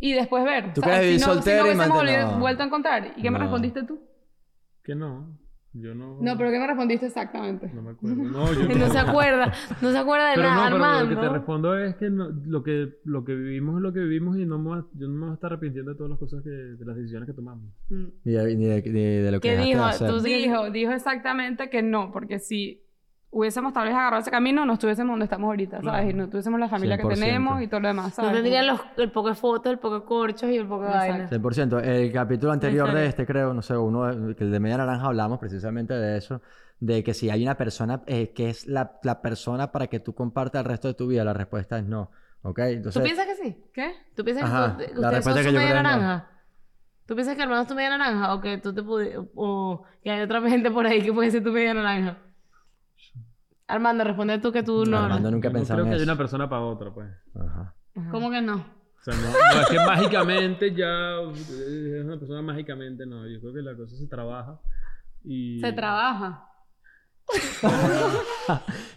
[0.00, 1.00] Y después ver, Tú ¿sabes?
[1.02, 2.38] vivir si no, soltero y si no hubiésemos volvi- no.
[2.40, 3.12] vuelto a encontrar.
[3.16, 4.00] ¿Y qué me respondiste tú?
[4.82, 5.38] Que no,
[5.74, 6.18] yo no...
[6.20, 7.70] No, pero ¿qué me respondiste exactamente?
[7.74, 8.16] No me acuerdo.
[8.22, 11.16] No, yo No se acuerda, no se acuerda de Pero nada, no, pero lo que
[11.16, 14.44] te respondo es que no- lo que lo que vivimos es lo que vivimos y
[14.44, 16.50] no me, va- yo no me voy a estar arrepintiendo de todas las cosas que
[16.50, 17.70] de las decisiones que tomamos.
[17.88, 18.04] Mm.
[18.24, 19.82] Ni de, ni de- de lo que ¿Qué dijo?
[19.84, 20.08] hacer.
[20.10, 22.82] Tú- Dijo, dijo exactamente que no, porque si
[23.34, 25.90] hubiésemos tal vez agarrado ese camino, no estuviésemos donde estamos ahorita, ¿sabes?
[25.90, 26.10] Claro.
[26.10, 27.14] Y no tuviésemos la familia que 100%.
[27.14, 28.32] tenemos y todo lo demás, No ¿sabes?
[28.34, 31.28] tendrían los, el poco de fotos, el poco de corchos y el poco de vaina.
[31.30, 31.78] 100%.
[31.82, 35.06] El capítulo anterior de este, creo, no sé, uno, de- que el de Media Naranja
[35.06, 36.42] hablamos precisamente de eso,
[36.78, 40.14] de que si hay una persona eh, que es la, la persona para que tú
[40.14, 42.10] compartas el resto de tu vida, la respuesta es no.
[42.42, 42.58] ¿Ok?
[42.58, 43.64] Entonces, ¿Tú piensas que sí?
[43.72, 43.92] ¿Qué?
[44.16, 45.76] ¿Tú piensas Ajá, que, tú- que la ustedes son respuesta su que yo media creo
[45.78, 45.90] es no.
[46.00, 46.28] naranja?
[47.06, 48.34] ¿Tú piensas que Armando es tu media naranja?
[48.34, 51.42] ¿O que tú te pudi- o que hay otra gente por ahí que puede ser
[51.44, 52.18] tu media naranja?
[53.72, 54.98] Armando, responde tú que tú no.
[54.98, 56.04] Armando nunca Yo pensado creo en que eso.
[56.04, 57.08] una persona para otra, pues.
[57.34, 57.74] Ajá.
[58.10, 58.56] ¿Cómo que no?
[58.56, 63.26] O sea, no, no es que mágicamente ya eh, es una persona mágicamente, no.
[63.26, 64.60] Yo creo que la cosa se trabaja
[65.24, 65.58] y...
[65.60, 66.48] Se trabaja.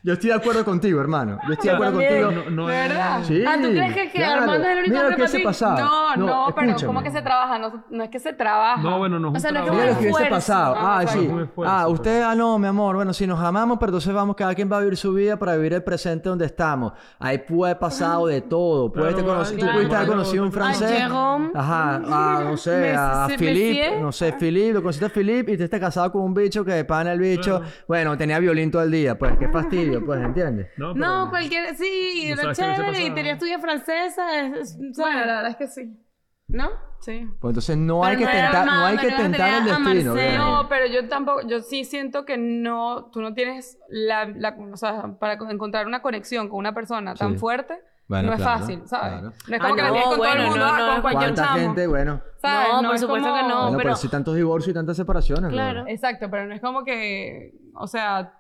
[0.03, 1.39] Yo estoy de acuerdo contigo, hermano.
[1.47, 2.23] Yo estoy de acuerdo también.
[2.23, 2.43] contigo.
[2.45, 3.19] No, no ¿De es- verdad?
[3.23, 4.41] Sí, Ah, ¿tú crees que- que claro.
[4.43, 5.43] Armando es el único Mira lo hombre que ti?
[5.43, 5.77] pasado.
[5.79, 6.87] No, no, pero escúchame.
[6.87, 7.59] ¿cómo que se trabaja?
[7.59, 8.81] No, no es que se trabaja.
[8.83, 9.71] No, bueno, no es O sea, no es que.
[9.71, 10.75] Mira lo que hubiese pasado.
[10.77, 11.19] Ah, Ah, sí.
[11.19, 11.93] Esfuerzo, Ah, pues.
[11.99, 12.95] usted, ah, no, mi amor.
[12.95, 15.55] Bueno, si nos amamos, pero entonces vamos, cada quien va a vivir su vida para
[15.55, 16.93] vivir el presente donde estamos.
[17.19, 18.91] Ahí puede pasado de todo.
[18.93, 19.77] Puede Claro, te conocer, hay- tú claro.
[19.77, 21.01] pudiste haber conocido un francés.
[21.01, 21.51] Jérôme.
[21.55, 25.63] Ajá, a, no sé, a Philippe, no sé, Philippe, lo conociste a Philippe y te
[25.63, 27.73] estás casado con un bicho que pana el bicho, Claro.
[27.87, 30.67] bueno, tenía violín todo el día, pues, qué fastidio, pues, ¿entiendes?
[30.77, 31.75] No, pero- No, cualquier...
[31.75, 33.15] Sí, No era sabes qué hubiese chévere y pasado.
[33.15, 34.39] tenía estudia francesa.
[34.41, 35.27] es- es- Bueno, ¿sabes?
[35.27, 35.99] la verdad es que sí.
[36.47, 36.69] ¿No?
[36.99, 37.27] Sí.
[37.41, 39.25] Pues entonces no Pero hay que no era tentar, no Armando, hay que no tentar
[39.25, 39.79] el tenía a destino.
[39.89, 40.13] Marcelo.
[40.13, 40.37] ¿verdad?
[40.37, 44.77] No, pero yo tampoco, yo sí siento que no, tú no tienes la, la o
[44.77, 47.37] sea, para co- encontrar una conexión con una persona tan Sí.
[47.39, 49.11] fuerte, Bueno, no es claro, fácil, ¿sabes?
[49.13, 49.21] claro.
[49.21, 50.77] No es Ah, como que la no, tienes con todo el bueno, mundo, no, ah,
[50.79, 51.57] no, con cualquier ¿Cuánta chamo.
[51.59, 52.21] gente, bueno?
[52.41, 52.67] ¿sabes?
[52.73, 53.55] No, por es supuesto como- que no.
[53.61, 55.51] bueno, pero- pero si tantos divorcios y tantas separaciones.
[55.51, 55.81] Claro.
[55.83, 55.87] ¿no?
[55.89, 58.33] Exacto, pero no es como que, o sea,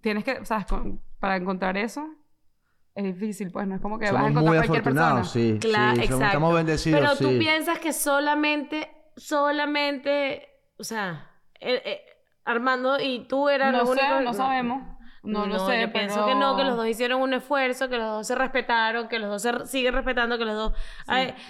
[0.00, 0.66] tienes que, ¿sabes?
[0.66, 2.06] Con- para encontrar eso
[2.94, 5.06] es difícil, pues no es como que vas a Somos encontrar muy cualquier persona.
[5.20, 5.58] afortunados, sí.
[5.60, 6.24] Claro, sí, somos- exacto.
[6.26, 7.38] estamos bendecidos, Pero tú sí.
[7.38, 10.48] piensas que solamente, solamente,
[10.78, 11.30] o sea,
[11.60, 12.00] eh, eh,
[12.44, 14.22] Armando y tú eran No los sé, únicos.
[14.24, 14.95] no sabemos.
[15.26, 18.06] No, lo sé, yo pienso que no, que los dos hicieron un esfuerzo, que los
[18.06, 20.72] dos se respetaron, que los dos se siguen respetando, que los dos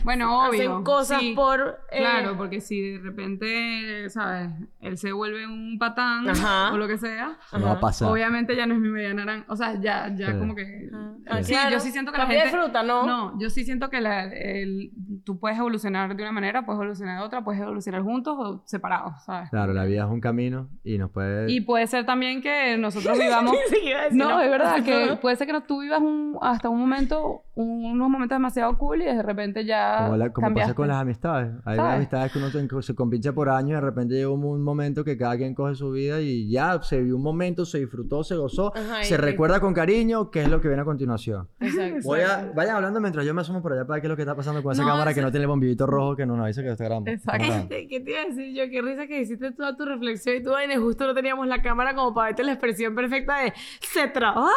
[0.04, 1.32] Bueno, hacen cosas sí.
[1.34, 1.80] por...
[1.90, 4.50] eh, Claro, porque si de repente, ¿sabes?
[4.80, 6.72] Él se vuelve un patán Ajá.
[6.72, 8.10] o lo que sea, No va a pasar.
[8.10, 9.44] obviamente ya no es mi media naranja.
[9.48, 10.38] O sea, ya, ya Sí.
[10.38, 10.90] como que...
[11.28, 11.70] Ah, Sí, claro.
[11.70, 12.56] yo sí siento que la Cambia gente...
[12.58, 13.04] fruta, ¿no?
[13.06, 14.90] No, yo sí siento que la- el-
[15.24, 19.22] tú puedes evolucionar de una manera, puedes evolucionar de otra, puedes evolucionar juntos o separados,
[19.24, 19.50] ¿sabes?
[19.50, 21.50] Claro, la vida es un camino y nos puede...
[21.50, 23.56] Y puede ser también que nosotros vivamos...
[23.70, 26.38] Sí, iba a decir No, es verdad que puede ser que no- tú vivas un-
[26.40, 30.74] hasta un momento, unos momentos demasiado cool y de repente ya Como, la- como pasa
[30.74, 31.52] con las amistades.
[31.64, 31.94] Hay ¿Sabes?
[31.96, 35.02] amistades que uno se, se compincha por años y de repente llega un, un momento
[35.04, 38.36] que cada quien coge su vida y ya se vivió un momento, se disfrutó, se
[38.36, 41.48] gozó, Ajá, y- se recuerda con cariño qué es lo que viene a continuación.
[41.60, 42.00] Exacto.
[42.04, 44.16] Voy a, vayan hablando mientras yo me asomo por allá para ver qué es lo
[44.16, 46.38] que está pasando con esa No, cámara que no tiene el bombillito rojo que nos
[46.38, 47.10] avisa que está grabando.
[47.10, 47.44] Exacto.
[47.46, 48.64] Este, ¿Qué te iba a decir yo?
[48.70, 51.94] Qué risa que hiciste toda tu reflexión y tú, y justo no teníamos la cámara
[51.94, 54.50] como para verte la expresión perfecta de ¡se trabaja!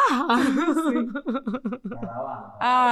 [2.62, 2.89] Ah,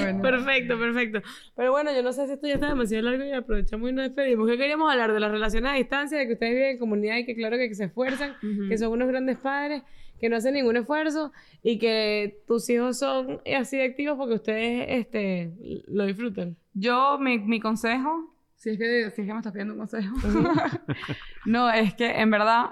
[0.00, 0.22] bueno.
[0.22, 1.22] perfecto, perfecto.
[1.56, 4.04] Pero bueno, yo no sé si esto ya está demasiado largo y aprovechamos y nos
[4.04, 4.48] despedimos.
[4.48, 5.12] ¿Qué queríamos hablar?
[5.12, 7.74] De las relaciones a distancia, de que ustedes viven en comunidad y que claro que,
[7.74, 8.36] se esfuerzan,
[8.68, 9.82] que son unos grandes padres,
[10.20, 14.86] que no hacen ningún esfuerzo y que tus hijos son así de activos porque ustedes
[14.88, 15.52] este,
[15.88, 16.56] lo disfrutan.
[16.74, 20.14] Yo, mi, mi consejo, si es, que, si es que me estás pidiendo un consejo,
[21.46, 22.70] no, es que en verdad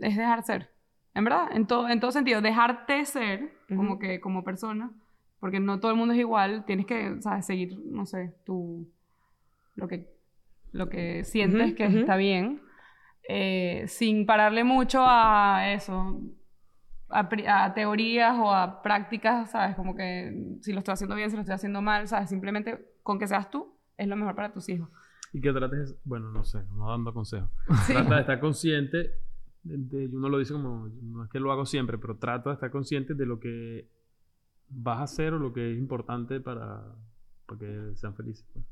[0.00, 0.70] es dejar ser.
[1.14, 4.92] En verdad, en, todo en todo sentido, dejarte ser como que como persona,
[5.44, 7.44] porque no todo el mundo es igual, tienes que, ¿sabes?
[7.44, 8.90] Seguir, no sé, tu,
[9.74, 10.08] lo que,
[10.72, 11.98] lo que sientes Ujú, que ujú.
[11.98, 12.62] está bien,
[13.28, 16.18] eh, sin pararle mucho a eso,
[17.10, 19.76] a, a teorías o a prácticas, ¿sabes?
[19.76, 22.30] Como que si lo estoy haciendo bien, si lo estoy haciendo mal, ¿sabes?
[22.30, 24.88] Simplemente con que seas tú es lo mejor para tus hijos.
[25.34, 27.50] Y que trates, bueno, no sé, no dando consejos.
[27.86, 29.10] Trata de estar consciente,
[29.62, 32.54] de, de- uno lo dice como, no es que lo hago siempre, pero trata de
[32.54, 33.88] estar consciente de lo que
[34.76, 36.82] vas a hacer o lo que es importante para,
[37.46, 38.44] para que sean felices.
[38.52, 38.64] pues.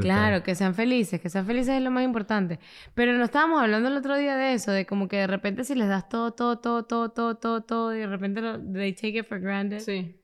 [0.00, 2.60] Claro, que sean felices, que sean felices es lo más importante.
[2.94, 5.74] Pero no estábamos hablando el otro día de eso, de como que de repente si
[5.74, 9.18] les das todo, todo, todo, todo, todo, todo, todo, y de repente lo, they take
[9.18, 9.80] it for granted.
[9.80, 10.20] Sí.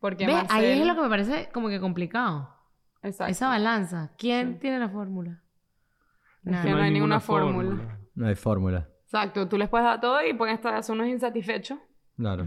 [0.00, 0.44] Porque ¿Ves?
[0.50, 2.50] Ahí es lo que me parece como que complicado.
[3.02, 3.30] Exacto.
[3.32, 4.12] Esa balanza.
[4.18, 4.58] ¿Quién Sí.
[4.60, 5.40] tiene la fórmula?
[6.42, 6.70] que Nadie.
[6.72, 7.98] no hay ninguna fórmula.
[8.14, 8.86] No hay fórmula.
[9.04, 11.78] Exacto, tú les puedes dar todo y pueden estar unos insatisfechos,
[12.18, 12.44] Claro.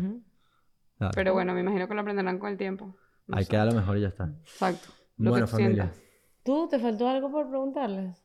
[0.98, 1.12] Claro.
[1.16, 2.96] pero bueno, me imagino que lo aprenderán con el tiempo.
[3.28, 3.52] No Hay sé.
[3.52, 4.26] que dar lo mejor y ya está.
[4.42, 4.90] Exacto.
[5.18, 5.84] Lo Bueno, que tú familia.
[5.92, 6.04] sientas.
[6.44, 8.24] ¿Tú te faltó algo por preguntarles?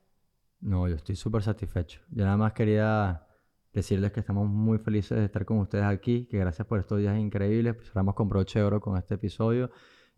[0.60, 2.00] No, yo estoy súper satisfecho.
[2.10, 3.26] Yo nada más quería
[3.72, 7.18] decirles que estamos muy felices de estar con ustedes aquí, que gracias por estos días
[7.18, 7.74] increíbles.
[7.74, 9.70] Pues, cerramos con broche de oro con este episodio.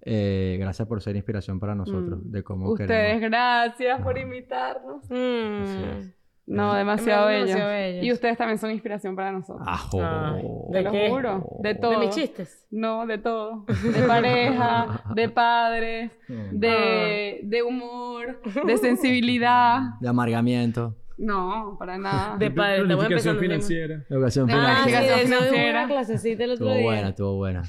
[0.03, 2.31] Eh, gracias por ser inspiración para nosotros, Mm.
[2.31, 3.21] de cómo Ustedes, queremos.
[3.31, 5.05] gracias por invitarnos.
[5.09, 6.11] Mm.
[6.47, 7.47] No, demasiado bello.
[7.47, 8.03] demasiado.
[8.05, 9.67] Y ustedes también son inspiración para nosotros.
[9.67, 9.99] Ajo.
[10.03, 10.43] Ay,
[10.73, 11.09] Te ¿de lo qué?
[11.11, 11.47] juro.
[11.61, 11.99] De ¿De todo.
[12.01, 12.67] mis chistes?
[12.71, 13.65] No, de todo.
[13.67, 16.59] De pareja, de padres, Mm.
[16.59, 19.81] de, de humor, de sensibilidad.
[20.01, 20.97] De amargamiento.
[21.17, 22.37] No, para nada.
[22.37, 23.41] De padre, estamos Planificación empezando.
[23.41, 24.05] financiera.
[24.11, 25.01] Educación Ah, financiera.
[25.01, 25.79] sí, de hubo financiera.
[25.81, 26.85] una clasecita el otro Estuvo día.
[26.85, 27.63] buena, estuvo buena.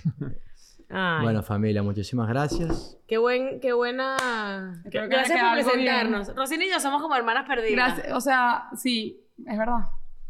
[0.89, 2.97] Ay, Bueno, familia, muchísimas gracias.
[3.07, 4.81] Qué, buen, qué buena...
[4.85, 6.35] Espero que Gracias por presentarnos.
[6.35, 7.95] Rosina y yo somos como hermanas perdidas.
[7.95, 8.13] Gracias.
[8.15, 9.79] O sea, sí, es verdad.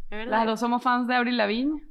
[0.09, 0.31] ¿Es verdad?
[0.39, 1.81] Las dos somos fans de Abril Lavigne.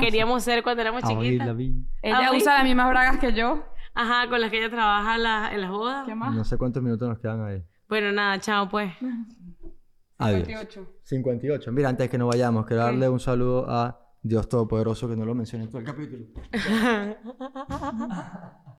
[0.00, 1.46] Queríamos ser cuando éramos Abril chiquitas.
[1.46, 1.84] Lavigne.
[2.02, 2.42] Ella Abril.
[2.42, 3.64] usa las mismas bragas que yo.
[3.94, 6.04] Ajá, con las que ella trabaja la- en las bodas.
[6.06, 6.34] ¿Qué más?
[6.34, 7.62] No sé cuántos minutos nos quedan ahí.
[7.88, 8.92] Bueno, nada, chao pues.
[10.18, 10.46] Adiós.
[10.46, 10.86] 28.
[11.02, 11.72] 58.
[11.72, 15.34] Mira, antes que nos vayamos, quiero darle un saludo a Dios Todopoderoso, que no lo
[15.34, 16.26] mencioné en todo el capítulo.